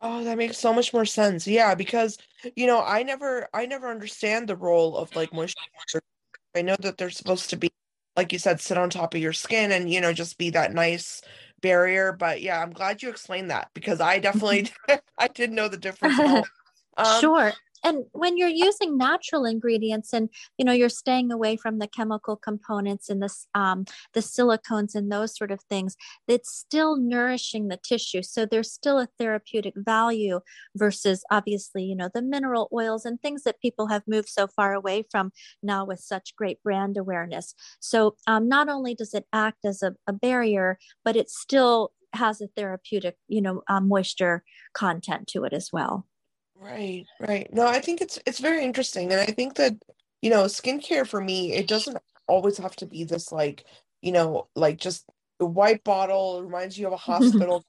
Oh, 0.01 0.23
that 0.23 0.37
makes 0.37 0.57
so 0.57 0.73
much 0.73 0.93
more 0.93 1.05
sense. 1.05 1.47
Yeah, 1.47 1.73
because 1.73 2.17
you 2.55 2.67
know, 2.67 2.83
I 2.83 3.01
never 3.01 3.47
I 3.53 3.65
never 3.65 3.89
understand 3.89 4.47
the 4.47 4.55
role 4.55 4.97
of 4.97 5.15
like 5.15 5.31
moisturizer. 5.31 6.01
I 6.55 6.61
know 6.61 6.75
that 6.79 6.97
they're 6.97 7.09
supposed 7.09 7.49
to 7.51 7.57
be 7.57 7.71
like 8.15 8.32
you 8.34 8.39
said 8.39 8.62
sit 8.62 8.78
on 8.78 8.89
top 8.89 9.13
of 9.13 9.21
your 9.21 9.34
skin 9.34 9.71
and 9.71 9.89
you 9.91 10.01
know 10.01 10.13
just 10.13 10.38
be 10.38 10.49
that 10.51 10.73
nice 10.73 11.21
barrier, 11.62 12.13
but 12.13 12.41
yeah, 12.41 12.62
I'm 12.62 12.71
glad 12.71 13.01
you 13.01 13.10
explained 13.10 13.49
that 13.51 13.69
because 13.73 14.01
I 14.01 14.19
definitely 14.19 14.69
I 15.17 15.28
didn't 15.28 15.56
know 15.56 15.67
the 15.67 15.78
difference. 15.78 16.19
Um, 16.97 17.19
sure 17.19 17.51
and 17.86 18.04
when 18.12 18.36
you're 18.36 18.50
using 18.50 18.98
natural 18.98 19.45
ingredients 19.45 20.12
and 20.12 20.30
you 20.58 20.65
know 20.65 20.74
you're 20.74 20.89
staying 20.89 21.32
away 21.32 21.56
from 21.56 21.80
the 21.80 21.88
chemical 21.88 22.36
components 22.36 23.10
and 23.10 23.21
the 23.21 23.34
um, 23.54 23.86
the 24.13 24.19
silicones 24.19 24.95
and 24.95 25.12
those 25.12 25.38
sort 25.38 25.52
of 25.52 25.62
things 25.69 25.95
it's 26.28 26.54
still 26.54 26.98
nourishing 26.98 27.67
the 27.67 27.78
tissue. 27.78 28.24
So 28.24 28.45
there's 28.45 28.71
still 28.71 29.00
a 29.00 29.08
therapeutic 29.19 29.74
value 29.78 30.39
versus 30.76 31.24
obviously 31.32 31.84
you 31.84 31.95
know 31.95 32.10
the 32.13 32.21
mineral 32.21 32.67
oils 32.74 33.06
and 33.06 33.21
things 33.21 33.43
that 33.43 33.62
people 33.62 33.88
have 33.88 34.04
moved 34.08 34.30
so 34.30 34.48
far 34.48 34.74
away 34.74 35.06
from 35.12 35.32
now 35.62 35.86
with 35.86 36.00
such 36.00 36.36
great 36.36 36.62
brand 36.63 36.98
awareness. 36.98 37.54
So 37.80 38.15
um, 38.28 38.50
not 38.50 38.67
only 38.67 38.95
does 38.95 39.13
it 39.13 39.26
act 39.32 39.63
as 39.63 39.84
a, 39.84 39.93
a 40.08 40.13
barrier 40.13 40.80
but 41.04 41.15
it 41.15 41.30
still 41.30 41.91
has 42.13 42.41
a 42.41 42.48
therapeutic 42.56 43.17
you 43.28 43.41
know 43.41 43.62
uh, 43.67 43.82
moisture 43.82 44.43
content 44.74 45.28
to 45.28 45.43
it 45.43 45.54
as 45.54 45.69
well 45.71 46.08
Right, 46.59 47.05
right. 47.19 47.51
No, 47.53 47.67
I 47.67 47.79
think 47.79 48.01
it's 48.01 48.19
it's 48.25 48.39
very 48.39 48.63
interesting. 48.63 49.11
And 49.11 49.21
I 49.21 49.25
think 49.25 49.55
that, 49.55 49.73
you 50.21 50.29
know, 50.29 50.43
skincare 50.45 51.07
for 51.07 51.21
me, 51.21 51.53
it 51.53 51.67
doesn't 51.67 51.97
always 52.27 52.57
have 52.57 52.75
to 52.77 52.85
be 52.85 53.03
this 53.03 53.31
like, 53.31 53.65
you 54.01 54.11
know, 54.11 54.47
like 54.55 54.77
just 54.77 55.05
a 55.39 55.45
white 55.45 55.83
bottle 55.83 56.43
reminds 56.43 56.77
you 56.77 56.87
of 56.87 56.93
a 56.93 56.97
hospital. 57.11 57.63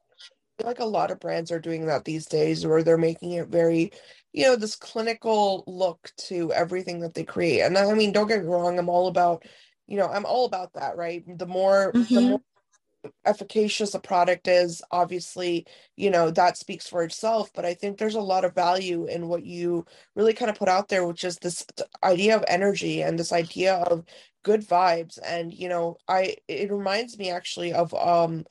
like 0.63 0.79
a 0.79 0.85
lot 0.85 1.11
of 1.11 1.21
brands 1.21 1.51
are 1.53 1.61
doing 1.61 1.87
that 1.87 2.05
these 2.05 2.27
days 2.27 2.67
where 2.67 2.83
they're 2.83 2.97
making 2.97 3.33
it 3.33 3.49
very, 3.49 3.93
you 4.33 4.45
know, 4.45 4.57
this 4.57 4.77
clinical 4.77 5.65
look 5.67 6.11
to 6.17 6.53
everything 6.53 7.01
that 7.01 7.15
they 7.15 7.25
create. 7.25 7.61
And 7.61 7.77
I 7.77 7.93
mean, 7.93 8.13
don't 8.13 8.29
get 8.29 8.41
me 8.43 8.47
wrong, 8.49 8.79
I'm 8.79 8.89
all 8.89 9.09
about, 9.09 9.45
you 9.87 9.97
know, 9.99 10.07
I'm 10.07 10.25
all 10.25 10.47
about 10.47 10.73
that, 10.75 10.97
right? 10.97 11.23
The 11.39 11.47
more 11.47 11.93
mm-hmm. 11.93 12.15
the 12.15 12.21
more 12.23 12.41
efficacious 13.25 13.95
a 13.95 14.01
product 14.01 14.49
is 14.49 14.83
obviously 14.91 15.67
you 15.97 16.11
know 16.11 16.31
that 16.31 16.57
speaks 16.57 16.89
for 16.89 17.03
itself 17.03 17.51
but 17.55 17.65
i 17.65 17.75
think 17.75 17.99
there's 17.99 18.15
a 18.15 18.21
lot 18.21 18.45
of 18.45 18.55
value 18.55 19.07
in 19.07 19.29
what 19.29 19.45
you 19.45 19.85
really 20.15 20.33
kind 20.33 20.51
of 20.51 20.59
put 20.59 20.69
out 20.69 20.89
there 20.89 21.07
which 21.07 21.25
is 21.25 21.37
this 21.39 21.67
idea 22.05 22.37
of 22.37 22.45
energy 22.49 23.03
and 23.03 23.19
this 23.19 23.33
idea 23.33 23.75
of 23.75 24.05
good 24.43 24.67
vibes. 24.67 25.19
And 25.25 25.53
you 25.53 25.69
know 25.69 25.97
i 26.09 26.37
it 26.49 26.71
reminds 26.71 27.19
me 27.19 27.31
actually 27.31 27.73
of 27.73 27.93
um 27.95 28.45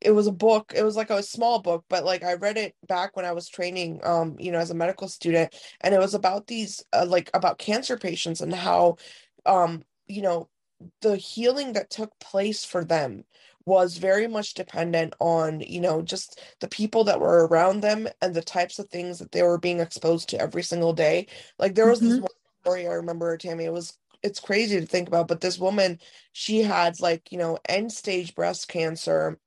it 0.00 0.10
was 0.10 0.26
a 0.26 0.32
book 0.32 0.72
it 0.76 0.82
was 0.82 0.96
like 0.96 1.10
a 1.10 1.22
small 1.22 1.60
book 1.60 1.84
but 1.88 2.04
like 2.04 2.22
i 2.22 2.34
read 2.34 2.58
it 2.58 2.74
back 2.86 3.16
when 3.16 3.24
i 3.24 3.32
was 3.32 3.48
training 3.48 4.00
um 4.04 4.36
you 4.38 4.52
know 4.52 4.58
as 4.58 4.70
a 4.70 4.74
medical 4.74 5.08
student 5.08 5.54
and 5.80 5.94
it 5.94 5.98
was 5.98 6.12
about 6.12 6.46
these 6.46 6.84
uh, 6.92 7.06
like 7.06 7.30
about 7.32 7.56
cancer 7.58 7.96
patients 7.96 8.40
and 8.40 8.52
how 8.52 8.96
um 9.46 9.82
you 10.06 10.20
know 10.20 10.48
the 11.00 11.16
healing 11.16 11.72
that 11.72 11.88
took 11.88 12.10
place 12.18 12.64
for 12.64 12.84
them 12.84 13.24
was 13.66 13.98
very 13.98 14.28
much 14.28 14.54
dependent 14.54 15.12
on 15.18 15.60
you 15.60 15.80
know 15.80 16.00
just 16.00 16.40
the 16.60 16.68
people 16.68 17.04
that 17.04 17.20
were 17.20 17.46
around 17.48 17.80
them 17.80 18.08
and 18.22 18.32
the 18.32 18.42
types 18.42 18.78
of 18.78 18.88
things 18.88 19.18
that 19.18 19.32
they 19.32 19.42
were 19.42 19.58
being 19.58 19.80
exposed 19.80 20.28
to 20.28 20.40
every 20.40 20.62
single 20.62 20.92
day 20.92 21.26
like 21.58 21.74
there 21.74 21.88
was 21.88 21.98
mm-hmm. 21.98 22.10
this 22.10 22.20
one 22.20 22.30
story 22.62 22.86
i 22.86 22.92
remember 22.92 23.36
tammy 23.36 23.64
it 23.64 23.72
was 23.72 23.98
it's 24.22 24.40
crazy 24.40 24.80
to 24.80 24.86
think 24.86 25.08
about 25.08 25.28
but 25.28 25.40
this 25.40 25.58
woman 25.58 25.98
she 26.32 26.62
had 26.62 26.98
like 27.00 27.30
you 27.30 27.38
know 27.38 27.58
end 27.68 27.92
stage 27.92 28.34
breast 28.34 28.68
cancer 28.68 29.38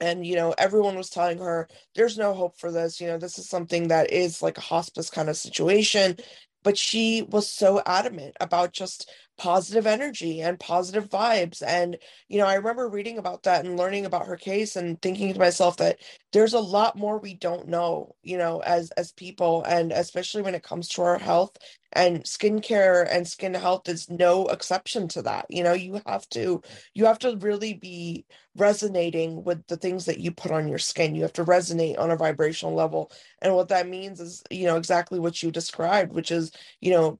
and 0.00 0.26
you 0.26 0.36
know 0.36 0.54
everyone 0.58 0.96
was 0.96 1.10
telling 1.10 1.38
her 1.38 1.66
there's 1.94 2.18
no 2.18 2.34
hope 2.34 2.58
for 2.58 2.70
this 2.70 3.00
you 3.00 3.06
know 3.06 3.18
this 3.18 3.38
is 3.38 3.48
something 3.48 3.88
that 3.88 4.12
is 4.12 4.42
like 4.42 4.58
a 4.58 4.62
hospice 4.62 5.08
kind 5.10 5.28
of 5.28 5.36
situation 5.36 6.16
but 6.62 6.76
she 6.76 7.22
was 7.22 7.48
so 7.48 7.80
adamant 7.86 8.36
about 8.40 8.72
just 8.72 9.10
positive 9.38 9.86
energy 9.86 10.40
and 10.40 10.58
positive 10.58 11.10
vibes 11.10 11.62
and 11.66 11.98
you 12.28 12.38
know 12.38 12.46
i 12.46 12.54
remember 12.54 12.88
reading 12.88 13.18
about 13.18 13.42
that 13.42 13.64
and 13.64 13.76
learning 13.76 14.06
about 14.06 14.26
her 14.26 14.36
case 14.36 14.76
and 14.76 15.00
thinking 15.02 15.32
to 15.32 15.38
myself 15.38 15.76
that 15.76 15.98
there's 16.32 16.54
a 16.54 16.60
lot 16.60 16.96
more 16.96 17.18
we 17.18 17.34
don't 17.34 17.68
know 17.68 18.14
you 18.22 18.38
know 18.38 18.60
as 18.60 18.90
as 18.92 19.12
people 19.12 19.62
and 19.64 19.92
especially 19.92 20.42
when 20.42 20.54
it 20.54 20.62
comes 20.62 20.88
to 20.88 21.02
our 21.02 21.18
health 21.18 21.56
and 21.92 22.24
skincare 22.24 23.06
and 23.10 23.28
skin 23.28 23.54
health 23.54 23.88
is 23.88 24.08
no 24.10 24.46
exception 24.46 25.06
to 25.06 25.22
that 25.22 25.46
you 25.50 25.62
know 25.62 25.74
you 25.74 26.00
have 26.06 26.26
to 26.30 26.62
you 26.94 27.04
have 27.04 27.18
to 27.18 27.36
really 27.36 27.74
be 27.74 28.24
resonating 28.56 29.44
with 29.44 29.66
the 29.66 29.76
things 29.76 30.06
that 30.06 30.18
you 30.18 30.30
put 30.30 30.50
on 30.50 30.66
your 30.66 30.78
skin 30.78 31.14
you 31.14 31.22
have 31.22 31.32
to 31.32 31.44
resonate 31.44 31.98
on 31.98 32.10
a 32.10 32.16
vibrational 32.16 32.74
level 32.74 33.10
and 33.42 33.54
what 33.54 33.68
that 33.68 33.88
means 33.88 34.20
is 34.20 34.42
you 34.50 34.66
know 34.66 34.76
exactly 34.76 35.18
what 35.18 35.42
you 35.42 35.50
described 35.50 36.12
which 36.12 36.30
is 36.30 36.50
you 36.80 36.90
know 36.90 37.18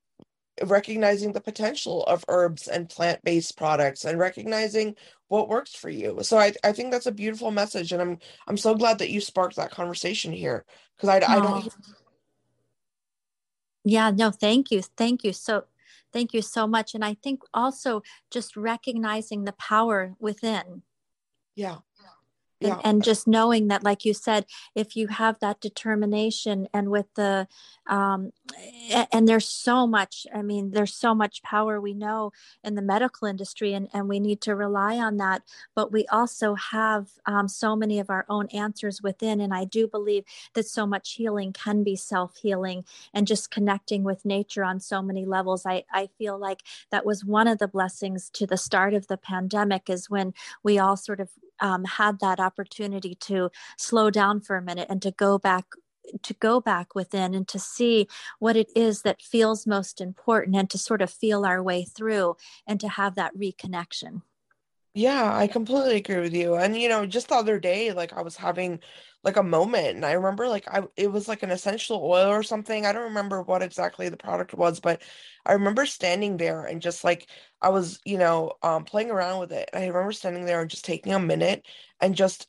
recognizing 0.64 1.32
the 1.32 1.40
potential 1.40 2.04
of 2.04 2.24
herbs 2.28 2.68
and 2.68 2.88
plant-based 2.88 3.56
products 3.56 4.04
and 4.04 4.18
recognizing 4.18 4.94
what 5.28 5.48
works 5.48 5.74
for 5.74 5.90
you. 5.90 6.18
So 6.22 6.38
I, 6.38 6.52
I 6.64 6.72
think 6.72 6.92
that's 6.92 7.06
a 7.06 7.12
beautiful 7.12 7.50
message 7.50 7.92
and 7.92 8.02
i'm 8.02 8.18
i'm 8.46 8.56
so 8.56 8.74
glad 8.74 8.98
that 8.98 9.10
you 9.10 9.20
sparked 9.20 9.56
that 9.56 9.70
conversation 9.70 10.32
here 10.32 10.64
because 10.96 11.08
I, 11.08 11.16
I 11.16 11.40
don't 11.40 11.68
yeah 13.84 14.10
no 14.10 14.30
thank 14.30 14.70
you 14.70 14.82
thank 14.96 15.24
you 15.24 15.32
so 15.32 15.64
thank 16.12 16.32
you 16.32 16.42
so 16.42 16.66
much 16.66 16.94
and 16.94 17.04
i 17.04 17.14
think 17.14 17.42
also 17.52 18.02
just 18.30 18.56
recognizing 18.56 19.44
the 19.44 19.52
power 19.52 20.14
within. 20.18 20.82
Yeah 21.54 21.78
yeah. 22.60 22.80
and 22.84 23.02
just 23.02 23.26
knowing 23.26 23.68
that 23.68 23.82
like 23.82 24.04
you 24.04 24.14
said 24.14 24.46
if 24.74 24.96
you 24.96 25.08
have 25.08 25.38
that 25.40 25.60
determination 25.60 26.68
and 26.72 26.90
with 26.90 27.06
the 27.14 27.46
um 27.86 28.32
and 29.12 29.28
there's 29.28 29.48
so 29.48 29.86
much 29.86 30.26
i 30.34 30.42
mean 30.42 30.70
there's 30.70 30.94
so 30.94 31.14
much 31.14 31.42
power 31.42 31.80
we 31.80 31.94
know 31.94 32.32
in 32.64 32.74
the 32.74 32.82
medical 32.82 33.26
industry 33.26 33.72
and 33.72 33.88
and 33.92 34.08
we 34.08 34.20
need 34.20 34.40
to 34.42 34.54
rely 34.54 34.96
on 34.96 35.16
that. 35.16 35.42
But 35.74 35.92
we 35.92 36.06
also 36.06 36.54
have 36.54 37.08
um, 37.24 37.48
so 37.48 37.76
many 37.76 37.98
of 37.98 38.10
our 38.10 38.26
own 38.28 38.48
answers 38.48 39.02
within. 39.02 39.40
And 39.40 39.54
i 39.54 39.64
do 39.64 39.86
believe 39.88 40.24
that 40.54 40.66
so 40.66 40.86
much 40.86 41.12
healing 41.12 41.52
can 41.52 41.82
be 41.82 41.96
self-healing 41.96 42.84
and 43.14 43.26
just 43.26 43.50
connecting 43.50 44.02
with 44.04 44.24
nature 44.24 44.64
on 44.64 44.80
so 44.80 45.02
many 45.02 45.24
levels. 45.24 45.64
I 45.66 45.84
i 45.92 46.08
feel 46.18 46.38
like 46.38 46.62
that 46.90 47.06
was 47.06 47.24
one 47.24 47.48
of 47.48 47.58
the 47.58 47.68
blessings 47.68 48.30
to 48.30 48.46
the 48.46 48.56
start 48.56 48.94
of 48.94 49.06
the 49.06 49.16
pandemic 49.16 49.88
is 49.88 50.10
when 50.10 50.34
we 50.62 50.78
all 50.78 50.96
sort 50.96 51.20
of 51.20 51.30
um, 51.60 51.84
had 51.84 52.20
that 52.20 52.40
opportunity 52.40 53.14
to 53.14 53.50
slow 53.76 54.10
down 54.10 54.40
for 54.40 54.56
a 54.56 54.62
minute 54.62 54.86
and 54.90 55.02
to 55.02 55.10
go 55.10 55.38
back 55.38 55.66
to 56.22 56.34
go 56.34 56.60
back 56.60 56.94
within 56.94 57.34
and 57.34 57.48
to 57.48 57.58
see 57.58 58.06
what 58.38 58.56
it 58.56 58.68
is 58.76 59.02
that 59.02 59.20
feels 59.20 59.66
most 59.66 60.00
important 60.00 60.56
and 60.56 60.70
to 60.70 60.78
sort 60.78 61.02
of 61.02 61.10
feel 61.10 61.44
our 61.44 61.60
way 61.60 61.84
through 61.84 62.36
and 62.64 62.78
to 62.78 62.88
have 62.88 63.16
that 63.16 63.36
reconnection. 63.36 64.22
Yeah, 64.94 65.36
I 65.36 65.46
completely 65.46 65.96
agree 65.96 66.20
with 66.20 66.32
you. 66.32 66.54
And 66.54 66.74
you 66.74 66.88
know, 66.88 67.04
just 67.04 67.28
the 67.28 67.34
other 67.34 67.58
day, 67.58 67.92
like 67.92 68.14
I 68.14 68.22
was 68.22 68.36
having 68.36 68.80
like 69.26 69.36
a 69.38 69.44
moment 69.44 69.96
and 69.96 70.06
I 70.06 70.12
remember 70.14 70.48
like 70.48 70.68
I 70.68 70.84
it 70.96 71.12
was 71.12 71.28
like 71.28 71.42
an 71.44 71.50
essential 71.52 71.98
oil 72.04 72.28
or 72.28 72.44
something. 72.44 72.86
I 72.86 72.92
don't 72.92 73.04
remember 73.04 73.42
what 73.42 73.62
exactly 73.62 74.08
the 74.08 74.16
product 74.18 74.54
was, 74.54 74.80
but 74.80 75.02
I 75.46 75.52
remember 75.54 75.86
standing 75.86 76.38
there 76.38 76.64
and 76.66 76.82
just 76.82 77.04
like 77.04 77.28
I 77.62 77.70
was, 77.70 78.00
you 78.06 78.18
know, 78.18 78.52
um 78.62 78.84
playing 78.84 79.10
around 79.10 79.40
with 79.40 79.52
it. 79.52 79.70
I 79.74 79.86
remember 79.88 80.12
standing 80.12 80.46
there 80.46 80.62
and 80.62 80.70
just 80.70 80.86
taking 80.86 81.12
a 81.14 81.20
minute 81.20 81.66
and 82.00 82.14
just 82.16 82.48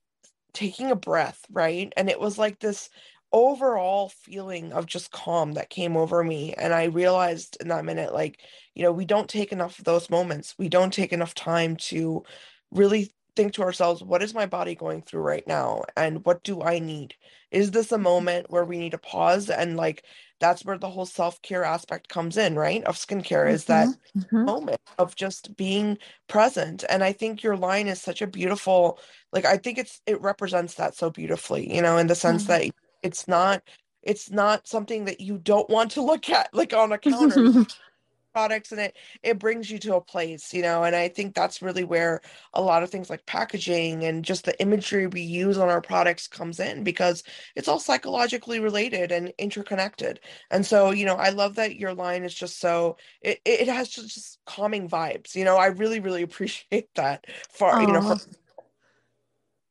taking 0.53 0.91
a 0.91 0.95
breath, 0.95 1.45
right? 1.51 1.91
And 1.97 2.09
it 2.09 2.19
was 2.19 2.37
like 2.37 2.59
this 2.59 2.89
overall 3.33 4.09
feeling 4.09 4.71
of 4.73 4.85
just 4.85 5.11
calm 5.11 5.53
that 5.53 5.69
came 5.69 5.97
over 5.97 6.23
me 6.23 6.53
and 6.53 6.73
I 6.73 6.85
realized 6.85 7.57
in 7.59 7.67
that 7.69 7.83
minute 7.85 8.13
like, 8.13 8.39
you 8.73 8.83
know, 8.83 8.91
we 8.91 9.05
don't 9.05 9.29
take 9.29 9.51
enough 9.51 9.79
of 9.79 9.85
those 9.85 10.09
moments. 10.09 10.55
We 10.57 10.69
don't 10.69 10.93
take 10.93 11.11
enough 11.13 11.33
time 11.35 11.75
to 11.77 12.23
really 12.71 13.11
think 13.37 13.53
to 13.53 13.61
ourselves, 13.61 14.03
what 14.03 14.23
is 14.23 14.33
my 14.33 14.47
body 14.47 14.75
going 14.75 15.03
through 15.03 15.21
right 15.21 15.47
now? 15.47 15.83
And 15.95 16.25
what 16.25 16.43
do 16.43 16.61
I 16.61 16.79
need? 16.79 17.13
Is 17.51 17.71
this 17.71 17.91
a 17.91 17.95
mm-hmm. 17.95 18.03
moment 18.03 18.45
where 18.49 18.65
we 18.65 18.77
need 18.77 18.91
to 18.91 18.97
pause? 18.97 19.49
And 19.49 19.77
like, 19.77 20.03
that's 20.39 20.65
where 20.65 20.77
the 20.77 20.89
whole 20.89 21.05
self 21.05 21.41
care 21.43 21.63
aspect 21.63 22.09
comes 22.09 22.35
in, 22.35 22.55
right? 22.55 22.83
Of 22.83 22.97
skincare 22.97 23.45
mm-hmm. 23.45 23.55
is 23.55 23.65
that 23.65 23.87
mm-hmm. 24.17 24.43
moment 24.43 24.81
of 24.97 25.15
just 25.15 25.55
being 25.55 25.97
present. 26.27 26.83
And 26.89 27.03
I 27.03 27.13
think 27.13 27.43
your 27.43 27.55
line 27.55 27.87
is 27.87 28.01
such 28.01 28.21
a 28.21 28.27
beautiful, 28.27 28.99
like, 29.31 29.45
I 29.45 29.57
think 29.57 29.77
it's, 29.77 30.01
it 30.05 30.19
represents 30.19 30.73
that 30.73 30.95
so 30.95 31.09
beautifully, 31.09 31.73
you 31.73 31.81
know, 31.81 31.97
in 31.97 32.07
the 32.07 32.15
sense 32.15 32.43
mm-hmm. 32.43 32.65
that 32.65 32.71
it's 33.03 33.27
not, 33.27 33.61
it's 34.01 34.31
not 34.31 34.67
something 34.67 35.05
that 35.05 35.21
you 35.21 35.37
don't 35.37 35.69
want 35.69 35.91
to 35.91 36.01
look 36.01 36.29
at, 36.29 36.53
like 36.53 36.73
on 36.73 36.91
a 36.91 36.97
counter. 36.97 37.65
products 38.33 38.71
and 38.71 38.81
it 38.81 38.95
it 39.23 39.39
brings 39.39 39.69
you 39.69 39.79
to 39.79 39.95
a 39.95 40.01
place 40.01 40.53
you 40.53 40.61
know 40.61 40.83
and 40.83 40.95
i 40.95 41.07
think 41.07 41.33
that's 41.33 41.61
really 41.61 41.83
where 41.83 42.21
a 42.53 42.61
lot 42.61 42.83
of 42.83 42.89
things 42.89 43.09
like 43.09 43.25
packaging 43.25 44.03
and 44.03 44.23
just 44.23 44.45
the 44.45 44.59
imagery 44.61 45.07
we 45.07 45.21
use 45.21 45.57
on 45.57 45.69
our 45.69 45.81
products 45.81 46.27
comes 46.27 46.59
in 46.59 46.83
because 46.83 47.23
it's 47.55 47.67
all 47.67 47.79
psychologically 47.79 48.59
related 48.59 49.11
and 49.11 49.33
interconnected 49.37 50.19
and 50.51 50.65
so 50.65 50.91
you 50.91 51.05
know 51.05 51.15
i 51.15 51.29
love 51.29 51.55
that 51.55 51.77
your 51.77 51.93
line 51.93 52.23
is 52.23 52.33
just 52.33 52.59
so 52.59 52.97
it, 53.21 53.39
it 53.45 53.67
has 53.67 53.89
just, 53.89 54.13
just 54.13 54.39
calming 54.45 54.87
vibes 54.87 55.35
you 55.35 55.43
know 55.43 55.57
i 55.57 55.67
really 55.67 55.99
really 55.99 56.21
appreciate 56.23 56.93
that 56.95 57.25
for 57.51 57.71
Aww. 57.71 57.87
you 57.87 57.93
know 57.93 58.01
for... 58.01 58.17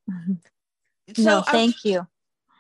So 1.14 1.22
no 1.22 1.40
thank 1.42 1.76
I, 1.84 1.88
you 1.88 2.06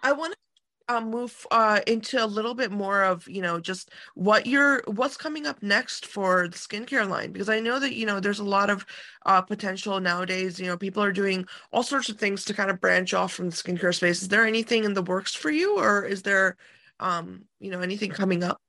i 0.04 0.12
want 0.12 0.32
to 0.32 0.45
um, 0.88 1.10
move 1.10 1.46
uh, 1.50 1.80
into 1.86 2.22
a 2.22 2.26
little 2.26 2.54
bit 2.54 2.70
more 2.70 3.02
of 3.02 3.26
you 3.28 3.42
know 3.42 3.58
just 3.58 3.90
what 4.14 4.46
you're 4.46 4.82
what's 4.86 5.16
coming 5.16 5.46
up 5.46 5.62
next 5.62 6.06
for 6.06 6.48
the 6.48 6.56
skincare 6.56 7.08
line 7.08 7.32
because 7.32 7.48
I 7.48 7.60
know 7.60 7.80
that 7.80 7.94
you 7.94 8.06
know 8.06 8.20
there's 8.20 8.38
a 8.38 8.44
lot 8.44 8.70
of 8.70 8.86
uh, 9.24 9.42
potential 9.42 9.98
nowadays. 10.00 10.60
You 10.60 10.66
know, 10.66 10.76
people 10.76 11.02
are 11.02 11.12
doing 11.12 11.46
all 11.72 11.82
sorts 11.82 12.08
of 12.08 12.18
things 12.18 12.44
to 12.44 12.54
kind 12.54 12.70
of 12.70 12.80
branch 12.80 13.14
off 13.14 13.32
from 13.32 13.50
the 13.50 13.56
skincare 13.56 13.94
space. 13.94 14.22
Is 14.22 14.28
there 14.28 14.46
anything 14.46 14.84
in 14.84 14.94
the 14.94 15.02
works 15.02 15.34
for 15.34 15.50
you, 15.50 15.78
or 15.78 16.04
is 16.04 16.22
there 16.22 16.56
um, 17.00 17.44
you 17.58 17.70
know 17.70 17.80
anything 17.80 18.10
coming 18.10 18.44
up? 18.44 18.60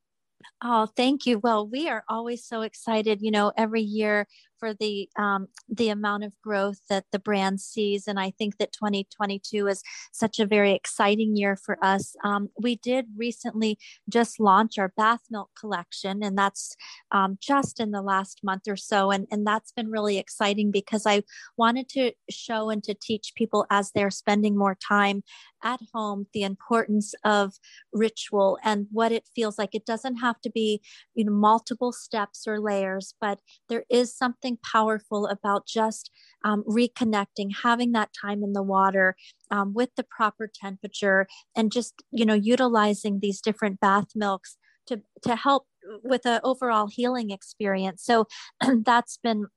Oh, 0.63 0.87
thank 0.87 1.27
you. 1.27 1.37
Well, 1.37 1.67
we 1.67 1.87
are 1.87 2.03
always 2.09 2.43
so 2.43 2.61
excited. 2.61 3.21
You 3.21 3.31
know, 3.31 3.51
every 3.55 3.81
year 3.81 4.27
for 4.59 4.73
the 4.73 5.09
um, 5.17 5.47
the 5.69 5.89
amount 5.89 6.23
of 6.23 6.33
growth 6.41 6.79
that 6.89 7.05
the 7.11 7.19
brand 7.19 7.61
sees, 7.61 8.07
and 8.07 8.19
I 8.19 8.31
think 8.31 8.57
that 8.57 8.73
2022 8.73 9.67
is 9.67 9.83
such 10.11 10.39
a 10.39 10.45
very 10.45 10.73
exciting 10.73 11.35
year 11.35 11.55
for 11.55 11.77
us. 11.83 12.15
Um, 12.23 12.49
we 12.59 12.75
did 12.75 13.07
recently 13.15 13.77
just 14.09 14.39
launch 14.39 14.77
our 14.77 14.93
bath 14.95 15.21
milk 15.29 15.49
collection, 15.59 16.23
and 16.23 16.37
that's 16.37 16.75
um, 17.11 17.37
just 17.41 17.79
in 17.79 17.91
the 17.91 18.01
last 18.01 18.41
month 18.43 18.63
or 18.67 18.77
so, 18.77 19.11
and 19.11 19.27
and 19.31 19.45
that's 19.45 19.71
been 19.71 19.89
really 19.89 20.17
exciting 20.17 20.71
because 20.71 21.05
I 21.05 21.23
wanted 21.57 21.89
to 21.89 22.11
show 22.29 22.69
and 22.69 22.83
to 22.83 22.93
teach 22.93 23.33
people 23.35 23.65
as 23.69 23.91
they're 23.91 24.11
spending 24.11 24.57
more 24.57 24.75
time 24.75 25.23
at 25.63 25.79
home 25.93 26.27
the 26.33 26.43
importance 26.43 27.15
of 27.23 27.55
ritual 27.91 28.59
and 28.63 28.87
what 28.91 29.11
it 29.11 29.27
feels 29.35 29.57
like. 29.57 29.73
It 29.73 29.85
doesn't 29.85 30.17
have 30.17 30.39
to 30.41 30.49
be 30.49 30.81
you 31.15 31.25
know 31.25 31.31
multiple 31.31 31.91
steps 31.91 32.47
or 32.47 32.59
layers, 32.59 33.13
but 33.19 33.39
there 33.69 33.83
is 33.89 34.15
something 34.15 34.46
something 34.47 34.59
powerful 34.63 35.27
about 35.27 35.67
just 35.67 36.11
um, 36.43 36.63
reconnecting, 36.63 37.49
having 37.63 37.91
that 37.91 38.09
time 38.19 38.43
in 38.43 38.53
the 38.53 38.63
water 38.63 39.15
um, 39.51 39.73
with 39.73 39.89
the 39.95 40.03
proper 40.03 40.49
temperature, 40.53 41.27
and 41.55 41.71
just 41.71 41.93
you 42.11 42.25
know 42.25 42.33
utilizing 42.33 43.19
these 43.19 43.41
different 43.41 43.79
bath 43.79 44.07
milks 44.15 44.57
to 44.87 45.01
to 45.23 45.35
help 45.35 45.65
with 46.03 46.25
an 46.25 46.39
overall 46.43 46.87
healing 46.87 47.31
experience. 47.31 48.03
So 48.03 48.27
that's 48.85 49.17
been 49.17 49.47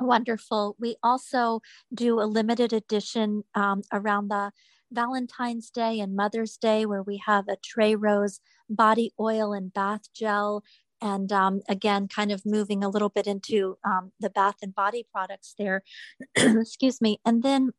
wonderful. 0.00 0.76
We 0.80 0.96
also 1.02 1.60
do 1.92 2.20
a 2.20 2.24
limited 2.24 2.72
edition 2.72 3.44
um, 3.54 3.82
around 3.92 4.28
the 4.28 4.52
Valentine's 4.90 5.70
Day 5.70 6.00
and 6.00 6.14
Mother's 6.14 6.56
Day, 6.56 6.86
where 6.86 7.02
we 7.02 7.22
have 7.26 7.48
a 7.48 7.56
Trey 7.56 7.94
Rose 7.94 8.40
body 8.68 9.12
oil 9.18 9.52
and 9.52 9.72
bath 9.72 10.02
gel 10.14 10.62
and 11.02 11.32
um, 11.32 11.60
again 11.68 12.08
kind 12.08 12.32
of 12.32 12.46
moving 12.46 12.82
a 12.82 12.88
little 12.88 13.08
bit 13.08 13.26
into 13.26 13.76
um, 13.84 14.12
the 14.20 14.30
bath 14.30 14.56
and 14.62 14.74
body 14.74 15.06
products 15.12 15.54
there. 15.58 15.82
Excuse 16.36 17.00
me. 17.00 17.20
And 17.24 17.42
then 17.42 17.72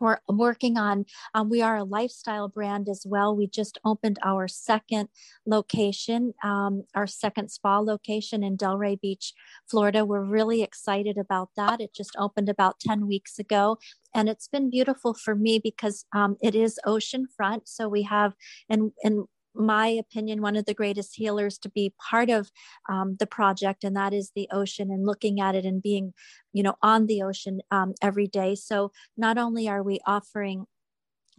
we're 0.00 0.18
working 0.28 0.78
on 0.78 1.04
um, 1.34 1.50
we 1.50 1.62
are 1.62 1.76
a 1.76 1.84
lifestyle 1.84 2.48
brand 2.48 2.88
as 2.88 3.04
well. 3.06 3.34
We 3.34 3.46
just 3.46 3.78
opened 3.84 4.18
our 4.24 4.48
second 4.48 5.08
location 5.46 6.34
um, 6.44 6.84
our 6.94 7.06
second 7.06 7.50
spa 7.50 7.78
location 7.78 8.44
in 8.44 8.56
delray 8.56 9.00
beach 9.00 9.34
florida. 9.68 10.04
We're 10.04 10.24
really 10.24 10.62
excited 10.62 11.18
about 11.18 11.50
that. 11.56 11.80
It 11.80 11.94
just 11.94 12.14
opened 12.18 12.48
about 12.48 12.80
10 12.80 13.06
weeks 13.06 13.38
ago 13.38 13.78
and 14.14 14.28
it's 14.28 14.48
been 14.48 14.70
beautiful 14.70 15.14
for 15.14 15.34
me 15.34 15.58
because 15.58 16.04
um, 16.14 16.36
it 16.40 16.54
is 16.54 16.78
oceanfront. 16.86 17.62
So 17.64 17.88
we 17.88 18.02
have 18.02 18.34
and 18.68 18.92
and 19.02 19.26
my 19.58 19.88
opinion, 19.88 20.40
one 20.40 20.56
of 20.56 20.64
the 20.64 20.74
greatest 20.74 21.16
healers 21.16 21.58
to 21.58 21.68
be 21.68 21.92
part 22.10 22.30
of 22.30 22.50
um, 22.88 23.16
the 23.18 23.26
project, 23.26 23.84
and 23.84 23.96
that 23.96 24.14
is 24.14 24.32
the 24.34 24.48
ocean 24.52 24.90
and 24.90 25.04
looking 25.04 25.40
at 25.40 25.54
it 25.54 25.64
and 25.64 25.82
being, 25.82 26.14
you 26.52 26.62
know, 26.62 26.76
on 26.82 27.06
the 27.06 27.22
ocean 27.22 27.60
um, 27.70 27.94
every 28.00 28.26
day. 28.26 28.54
So 28.54 28.92
not 29.16 29.36
only 29.36 29.68
are 29.68 29.82
we 29.82 30.00
offering 30.06 30.66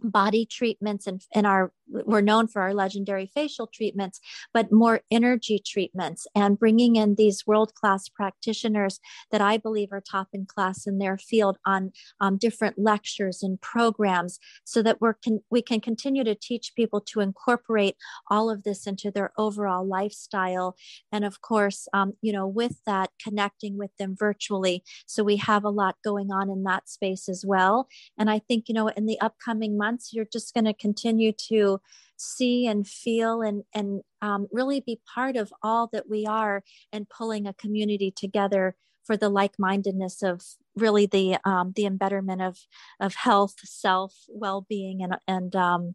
body 0.02 0.46
treatments 0.46 1.06
and 1.06 1.22
in 1.32 1.46
our 1.46 1.72
we're 1.88 2.20
known 2.20 2.46
for 2.46 2.62
our 2.62 2.72
legendary 2.72 3.26
facial 3.26 3.66
treatments 3.66 4.20
but 4.54 4.70
more 4.70 5.00
energy 5.10 5.60
treatments 5.64 6.26
and 6.36 6.58
bringing 6.58 6.94
in 6.96 7.16
these 7.16 7.46
world 7.46 7.74
class 7.74 8.08
practitioners 8.08 9.00
that 9.30 9.40
i 9.40 9.56
believe 9.56 9.88
are 9.92 10.00
top 10.00 10.28
in 10.32 10.46
class 10.46 10.86
in 10.86 10.98
their 10.98 11.18
field 11.18 11.58
on 11.66 11.92
um, 12.20 12.36
different 12.36 12.78
lectures 12.78 13.42
and 13.42 13.60
programs 13.60 14.38
so 14.64 14.82
that 14.82 15.00
we're 15.00 15.14
can, 15.14 15.40
we 15.50 15.62
can 15.62 15.80
continue 15.80 16.24
to 16.24 16.34
teach 16.34 16.72
people 16.74 17.00
to 17.00 17.20
incorporate 17.20 17.96
all 18.30 18.50
of 18.50 18.62
this 18.62 18.86
into 18.86 19.10
their 19.10 19.32
overall 19.36 19.86
lifestyle. 19.86 20.76
And 21.12 21.24
of 21.24 21.40
course 21.40 21.88
um, 21.92 22.14
you 22.22 22.32
know 22.32 22.46
with 22.46 22.80
that 22.86 23.10
connecting 23.22 23.76
with 23.76 23.90
them 23.98 24.16
virtually. 24.18 24.82
So 25.06 25.22
we 25.22 25.36
have 25.36 25.64
a 25.64 25.70
lot 25.70 25.96
going 26.04 26.30
on 26.30 26.50
in 26.50 26.62
that 26.64 26.88
space 26.88 27.28
as 27.28 27.44
well. 27.46 27.88
And 28.18 28.30
i 28.30 28.38
think 28.38 28.68
you 28.68 28.74
know 28.74 28.88
in 28.88 29.06
the 29.06 29.20
upcoming 29.20 29.76
months 29.76 29.89
months 29.90 30.12
you're 30.12 30.24
just 30.24 30.54
going 30.54 30.64
to 30.64 30.74
continue 30.74 31.32
to 31.32 31.80
see 32.16 32.66
and 32.66 32.86
feel 32.86 33.42
and 33.42 33.64
and 33.74 34.02
um, 34.22 34.46
really 34.52 34.80
be 34.80 35.00
part 35.14 35.36
of 35.36 35.52
all 35.62 35.88
that 35.92 36.08
we 36.08 36.26
are 36.26 36.62
and 36.92 37.08
pulling 37.08 37.46
a 37.46 37.54
community 37.54 38.12
together 38.14 38.76
for 39.04 39.16
the 39.16 39.30
like-mindedness 39.30 40.22
of 40.22 40.42
really 40.76 41.06
the 41.06 41.38
um, 41.44 41.72
the 41.74 41.86
embetterment 41.86 42.42
of 42.42 42.58
of 43.00 43.14
health 43.14 43.54
self 43.64 44.14
well-being 44.28 45.02
and 45.02 45.16
and 45.26 45.56
um, 45.56 45.94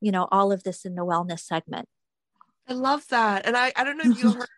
you 0.00 0.12
know 0.12 0.28
all 0.30 0.52
of 0.52 0.62
this 0.62 0.84
in 0.84 0.94
the 0.94 1.04
wellness 1.04 1.40
segment. 1.40 1.88
I 2.66 2.72
love 2.72 3.06
that. 3.08 3.46
And 3.46 3.56
i 3.56 3.72
i 3.76 3.84
don't 3.84 3.98
know 3.98 4.10
if 4.10 4.18
you 4.22 4.30
heard 4.38 4.48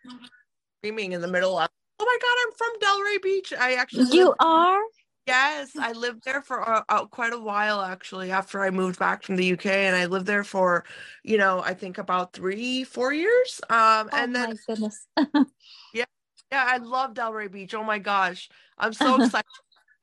screaming 0.78 1.12
in 1.12 1.20
the 1.20 1.28
middle 1.28 1.58
of 1.58 1.68
oh 1.98 2.04
my 2.04 2.18
god 2.24 2.36
i'm 2.42 2.52
from 2.60 2.72
delray 2.84 3.22
beach. 3.22 3.52
I 3.58 3.74
actually 3.74 4.16
you 4.16 4.34
are 4.38 4.80
Yes, 5.26 5.72
I 5.76 5.90
lived 5.92 6.24
there 6.24 6.40
for 6.40 6.68
uh, 6.68 6.82
uh, 6.88 7.06
quite 7.06 7.32
a 7.32 7.38
while 7.38 7.80
actually 7.80 8.30
after 8.30 8.62
I 8.62 8.70
moved 8.70 8.98
back 8.98 9.24
from 9.24 9.34
the 9.34 9.44
UK 9.44 9.66
and 9.66 9.96
I 9.96 10.06
lived 10.06 10.26
there 10.26 10.44
for, 10.44 10.84
you 11.24 11.36
know, 11.36 11.60
I 11.64 11.74
think 11.74 11.98
about 11.98 12.32
3 12.32 12.84
4 12.84 13.12
years. 13.12 13.60
Um 13.68 14.08
oh 14.12 14.16
and 14.16 14.34
then 14.34 14.56
goodness. 14.68 15.06
yeah. 15.94 16.04
Yeah, 16.52 16.64
I 16.68 16.76
love 16.76 17.14
Delray 17.14 17.50
Beach. 17.50 17.74
Oh 17.74 17.82
my 17.82 17.98
gosh. 17.98 18.48
I'm 18.78 18.92
so 18.92 19.20
excited 19.20 19.46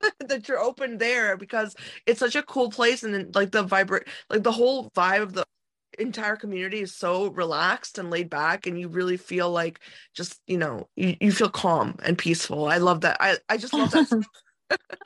that 0.28 0.48
you're 0.50 0.60
open 0.60 0.98
there 0.98 1.38
because 1.38 1.74
it's 2.06 2.20
such 2.20 2.36
a 2.36 2.44
cool 2.44 2.70
place 2.70 3.04
and 3.04 3.14
then, 3.14 3.32
like 3.34 3.52
the 3.52 3.64
vibrant 3.64 4.08
like 4.30 4.44
the 4.44 4.52
whole 4.52 4.90
vibe 4.92 5.22
of 5.22 5.34
the 5.34 5.46
entire 6.00 6.36
community 6.36 6.82
is 6.82 6.94
so 6.94 7.28
relaxed 7.28 7.98
and 7.98 8.10
laid 8.10 8.30
back 8.30 8.66
and 8.68 8.80
you 8.80 8.88
really 8.90 9.16
feel 9.16 9.52
like 9.52 9.80
just 10.14 10.42
you 10.48 10.58
know 10.58 10.90
you, 10.96 11.16
you 11.22 11.32
feel 11.32 11.50
calm 11.50 11.96
and 12.04 12.18
peaceful 12.18 12.66
i 12.66 12.78
love 12.78 13.02
that 13.02 13.16
i, 13.20 13.38
I 13.48 13.58
just 13.58 13.74
love 13.74 13.92
that 13.92 14.10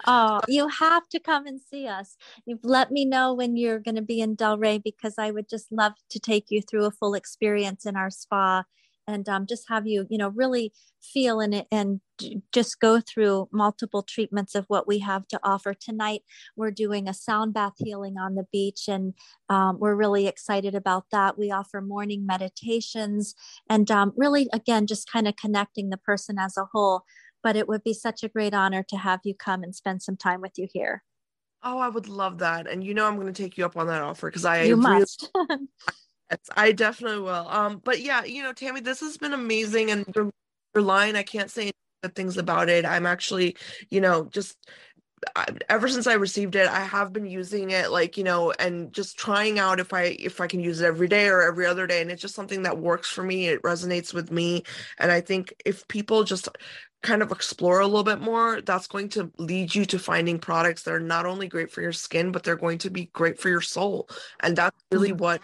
oh, 0.07 0.39
you 0.47 0.67
have 0.67 1.07
to 1.09 1.19
come 1.19 1.45
and 1.47 1.59
see 1.61 1.87
us. 1.87 2.17
You've 2.45 2.63
let 2.63 2.91
me 2.91 3.05
know 3.05 3.33
when 3.33 3.57
you're 3.57 3.79
going 3.79 3.95
to 3.95 4.01
be 4.01 4.21
in 4.21 4.35
Delray 4.35 4.81
because 4.83 5.15
I 5.17 5.31
would 5.31 5.49
just 5.49 5.71
love 5.71 5.93
to 6.09 6.19
take 6.19 6.45
you 6.49 6.61
through 6.61 6.85
a 6.85 6.91
full 6.91 7.13
experience 7.13 7.85
in 7.85 7.95
our 7.95 8.09
spa 8.09 8.63
and 9.07 9.27
um, 9.29 9.45
just 9.47 9.69
have 9.69 9.87
you, 9.87 10.05
you 10.09 10.17
know, 10.17 10.29
really 10.29 10.73
feel 11.01 11.39
it 11.39 11.65
and 11.71 12.01
just 12.51 12.79
go 12.79 12.99
through 12.99 13.47
multiple 13.53 14.03
treatments 14.03 14.53
of 14.53 14.65
what 14.67 14.87
we 14.87 14.99
have 14.99 15.27
to 15.29 15.39
offer. 15.43 15.73
Tonight, 15.73 16.23
we're 16.55 16.71
doing 16.71 17.07
a 17.07 17.13
sound 17.13 17.53
bath 17.53 17.75
healing 17.77 18.17
on 18.17 18.35
the 18.35 18.45
beach, 18.51 18.85
and 18.87 19.13
um, 19.49 19.77
we're 19.79 19.95
really 19.95 20.27
excited 20.27 20.75
about 20.75 21.05
that. 21.11 21.37
We 21.37 21.51
offer 21.51 21.79
morning 21.79 22.25
meditations 22.25 23.33
and 23.69 23.89
um, 23.89 24.13
really, 24.17 24.49
again, 24.51 24.87
just 24.87 25.09
kind 25.09 25.27
of 25.27 25.35
connecting 25.37 25.89
the 25.89 25.97
person 25.97 26.37
as 26.37 26.57
a 26.57 26.65
whole 26.73 27.03
but 27.43 27.55
it 27.55 27.67
would 27.67 27.83
be 27.83 27.93
such 27.93 28.23
a 28.23 28.29
great 28.29 28.53
honor 28.53 28.83
to 28.89 28.97
have 28.97 29.21
you 29.23 29.35
come 29.35 29.63
and 29.63 29.75
spend 29.75 30.01
some 30.01 30.17
time 30.17 30.41
with 30.41 30.53
you 30.57 30.67
here. 30.71 31.03
Oh, 31.63 31.79
I 31.79 31.89
would 31.89 32.07
love 32.07 32.39
that. 32.39 32.67
And 32.67 32.83
you 32.83 32.93
know, 32.93 33.05
I'm 33.05 33.15
going 33.15 33.31
to 33.31 33.43
take 33.43 33.57
you 33.57 33.65
up 33.65 33.77
on 33.77 33.87
that 33.87 34.01
offer 34.01 34.29
because 34.29 34.45
I 34.45 34.63
you 34.63 34.75
really, 34.75 34.99
must. 34.99 35.31
I 36.55 36.71
definitely 36.71 37.21
will. 37.21 37.47
Um, 37.47 37.81
but 37.83 38.01
yeah, 38.01 38.23
you 38.23 38.43
know, 38.43 38.53
Tammy, 38.53 38.81
this 38.81 38.99
has 38.99 39.17
been 39.17 39.33
amazing, 39.33 39.91
and 39.91 40.05
your, 40.15 40.29
your 40.75 40.83
line, 40.83 41.15
I 41.15 41.23
can't 41.23 41.49
say 41.49 41.71
good 42.03 42.15
things 42.15 42.37
about 42.37 42.69
it. 42.69 42.85
I'm 42.85 43.05
actually, 43.05 43.55
you 43.89 44.01
know, 44.01 44.25
just 44.25 44.57
ever 45.69 45.87
since 45.87 46.07
I 46.07 46.13
received 46.13 46.55
it, 46.55 46.67
I 46.67 46.81
have 46.81 47.11
been 47.11 47.25
using 47.25 47.71
it 47.71 47.91
like, 47.91 48.17
you 48.17 48.23
know, 48.23 48.53
and 48.59 48.93
just 48.93 49.17
trying 49.17 49.59
out 49.59 49.79
if 49.79 49.93
I 49.93 50.15
if 50.19 50.39
I 50.39 50.47
can 50.47 50.59
use 50.59 50.81
it 50.81 50.85
every 50.85 51.07
day 51.07 51.27
or 51.27 51.41
every 51.41 51.65
other 51.65 51.87
day 51.87 52.01
and 52.01 52.11
it's 52.11 52.21
just 52.21 52.35
something 52.35 52.63
that 52.63 52.77
works 52.77 53.09
for 53.09 53.23
me. 53.23 53.47
It 53.47 53.61
resonates 53.63 54.13
with 54.13 54.31
me 54.31 54.63
and 54.99 55.11
I 55.11 55.21
think 55.21 55.53
if 55.65 55.87
people 55.87 56.23
just 56.23 56.49
kind 57.03 57.21
of 57.21 57.31
explore 57.31 57.79
a 57.79 57.87
little 57.87 58.03
bit 58.03 58.19
more, 58.19 58.61
that's 58.61 58.87
going 58.87 59.09
to 59.09 59.31
lead 59.37 59.73
you 59.73 59.85
to 59.85 59.99
finding 59.99 60.39
products 60.39 60.83
that 60.83 60.93
are 60.93 60.99
not 60.99 61.25
only 61.25 61.47
great 61.47 61.71
for 61.71 61.81
your 61.81 61.93
skin, 61.93 62.31
but 62.31 62.43
they're 62.43 62.55
going 62.55 62.79
to 62.79 62.89
be 62.89 63.05
great 63.13 63.39
for 63.39 63.49
your 63.49 63.61
soul. 63.61 64.09
And 64.41 64.55
that's 64.55 64.83
really 64.91 65.09
mm-hmm. 65.09 65.23
what 65.23 65.43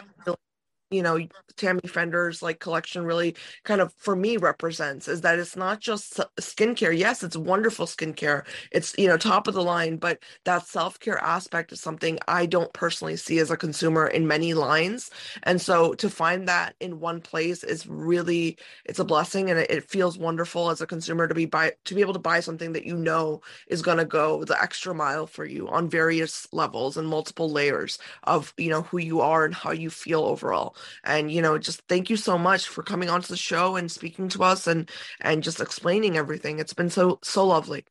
you 0.94 1.02
know 1.02 1.18
tammy 1.56 1.80
fender's 1.86 2.42
like 2.42 2.58
collection 2.58 3.04
really 3.04 3.36
kind 3.62 3.80
of 3.80 3.92
for 3.98 4.16
me 4.16 4.36
represents 4.36 5.06
is 5.06 5.20
that 5.20 5.38
it's 5.38 5.56
not 5.56 5.80
just 5.80 6.20
skincare. 6.38 6.96
Yes 6.96 7.22
it's 7.22 7.36
wonderful 7.36 7.86
skincare. 7.86 8.44
It's 8.72 8.94
you 8.98 9.06
know 9.06 9.16
top 9.16 9.46
of 9.46 9.54
the 9.54 9.62
line 9.62 9.96
but 9.96 10.18
that 10.44 10.66
self-care 10.66 11.18
aspect 11.18 11.72
is 11.72 11.80
something 11.80 12.18
i 12.28 12.46
don't 12.46 12.72
personally 12.72 13.16
see 13.16 13.38
as 13.38 13.50
a 13.50 13.56
consumer 13.56 14.06
in 14.06 14.26
many 14.26 14.54
lines. 14.54 15.10
And 15.44 15.60
so 15.60 15.94
to 15.94 16.10
find 16.10 16.48
that 16.48 16.74
in 16.80 17.00
one 17.00 17.20
place 17.20 17.62
is 17.64 17.86
really 17.86 18.58
it's 18.84 18.98
a 18.98 19.04
blessing 19.04 19.50
and 19.50 19.58
it, 19.58 19.70
it 19.70 19.88
feels 19.88 20.18
wonderful 20.18 20.70
as 20.70 20.80
a 20.80 20.86
consumer 20.86 21.28
to 21.28 21.34
be 21.34 21.46
buy 21.46 21.72
to 21.84 21.94
be 21.94 22.00
able 22.00 22.12
to 22.14 22.18
buy 22.18 22.40
something 22.40 22.72
that 22.72 22.84
you 22.84 22.96
know 22.96 23.40
is 23.68 23.82
going 23.82 23.98
to 23.98 24.04
go 24.04 24.44
the 24.44 24.60
extra 24.60 24.94
mile 24.94 25.26
for 25.26 25.44
you 25.44 25.68
on 25.68 25.88
various 25.88 26.46
levels 26.52 26.96
and 26.96 27.08
multiple 27.08 27.50
layers 27.50 27.98
of 28.24 28.52
you 28.56 28.70
know 28.70 28.82
who 28.82 28.98
you 28.98 29.20
are 29.20 29.44
and 29.44 29.54
how 29.54 29.70
you 29.72 29.90
feel 29.90 30.22
overall 30.24 30.76
and 31.04 31.30
you 31.30 31.42
know 31.42 31.58
just 31.58 31.82
thank 31.88 32.10
you 32.10 32.16
so 32.16 32.38
much 32.38 32.68
for 32.68 32.82
coming 32.82 33.10
onto 33.10 33.28
the 33.28 33.36
show 33.36 33.76
and 33.76 33.90
speaking 33.90 34.28
to 34.28 34.42
us 34.42 34.66
and 34.66 34.90
and 35.20 35.42
just 35.42 35.60
explaining 35.60 36.16
everything. 36.16 36.58
It's 36.58 36.74
been 36.74 36.90
so 36.90 37.18
so 37.22 37.46
lovely. 37.46 37.84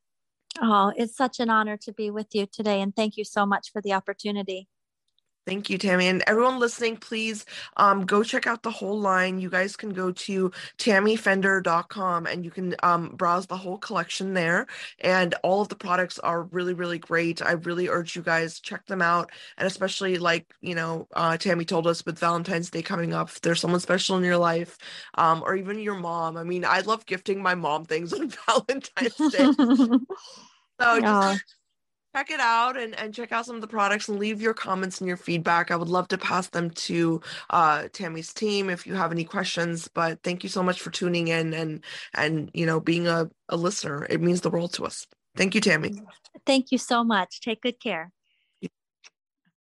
Oh 0.61 0.93
it's 0.95 1.15
such 1.15 1.39
an 1.39 1.49
honor 1.49 1.77
to 1.77 1.93
be 1.93 2.11
with 2.11 2.27
you 2.33 2.45
today 2.45 2.81
and 2.81 2.95
thank 2.95 3.17
you 3.17 3.23
so 3.23 3.45
much 3.45 3.71
for 3.71 3.81
the 3.81 3.93
opportunity 3.93 4.67
Thank 5.45 5.69
you, 5.69 5.77
Tammy. 5.77 6.07
And 6.07 6.23
everyone 6.25 6.59
listening, 6.59 6.95
please 6.95 7.45
um, 7.75 8.05
go 8.05 8.23
check 8.23 8.47
out 8.47 8.63
the 8.63 8.71
whole 8.71 8.97
line. 8.97 9.39
You 9.39 9.49
guys 9.49 9.75
can 9.75 9.89
go 9.89 10.11
to 10.11 10.51
tammyfender.com 10.77 12.27
and 12.27 12.45
you 12.45 12.51
can 12.51 12.75
um, 12.81 13.09
browse 13.09 13.47
the 13.47 13.57
whole 13.57 13.77
collection 13.77 14.33
there. 14.33 14.67
And 14.99 15.35
all 15.43 15.61
of 15.61 15.67
the 15.67 15.75
products 15.75 16.17
are 16.19 16.43
really, 16.43 16.73
really 16.73 16.97
great. 16.97 17.41
I 17.41 17.53
really 17.53 17.89
urge 17.89 18.15
you 18.15 18.21
guys 18.21 18.61
check 18.61 18.85
them 18.85 19.01
out. 19.01 19.31
And 19.57 19.67
especially 19.67 20.17
like, 20.17 20.53
you 20.61 20.75
know, 20.75 21.07
uh, 21.13 21.35
Tammy 21.35 21.65
told 21.65 21.87
us 21.87 22.05
with 22.05 22.19
Valentine's 22.19 22.69
Day 22.69 22.81
coming 22.81 23.13
up, 23.13 23.27
if 23.27 23.41
there's 23.41 23.59
someone 23.59 23.81
special 23.81 24.15
in 24.15 24.23
your 24.23 24.37
life 24.37 24.77
um, 25.15 25.43
or 25.45 25.55
even 25.55 25.77
your 25.79 25.95
mom. 25.95 26.37
I 26.37 26.43
mean, 26.45 26.63
I 26.63 26.79
love 26.81 27.05
gifting 27.05 27.41
my 27.41 27.55
mom 27.55 27.83
things 27.83 28.13
on 28.13 28.29
Valentine's 28.29 29.15
Day. 29.33 29.51
so 30.79 31.01
just 31.01 31.43
check 32.15 32.29
it 32.29 32.39
out 32.39 32.77
and, 32.77 32.97
and 32.99 33.13
check 33.13 33.31
out 33.31 33.45
some 33.45 33.55
of 33.55 33.61
the 33.61 33.67
products 33.67 34.07
and 34.07 34.19
leave 34.19 34.41
your 34.41 34.53
comments 34.53 34.99
and 34.99 35.07
your 35.07 35.17
feedback. 35.17 35.71
I 35.71 35.75
would 35.75 35.89
love 35.89 36.07
to 36.09 36.17
pass 36.17 36.47
them 36.49 36.69
to 36.71 37.21
uh, 37.49 37.87
Tammy's 37.91 38.33
team 38.33 38.69
if 38.69 38.85
you 38.85 38.93
have 38.95 39.11
any 39.11 39.23
questions. 39.23 39.87
But 39.87 40.21
thank 40.23 40.43
you 40.43 40.49
so 40.49 40.63
much 40.63 40.81
for 40.81 40.91
tuning 40.91 41.27
in 41.27 41.53
and 41.53 41.83
and 42.13 42.51
you 42.53 42.65
know 42.65 42.79
being 42.79 43.07
a, 43.07 43.29
a 43.49 43.57
listener. 43.57 44.05
It 44.09 44.21
means 44.21 44.41
the 44.41 44.49
world 44.49 44.73
to 44.73 44.85
us. 44.85 45.07
Thank 45.35 45.55
you, 45.55 45.61
Tammy. 45.61 45.93
Thank 46.45 46.71
you 46.71 46.77
so 46.77 47.03
much. 47.03 47.41
Take 47.41 47.61
good 47.61 47.79
care. 47.79 48.11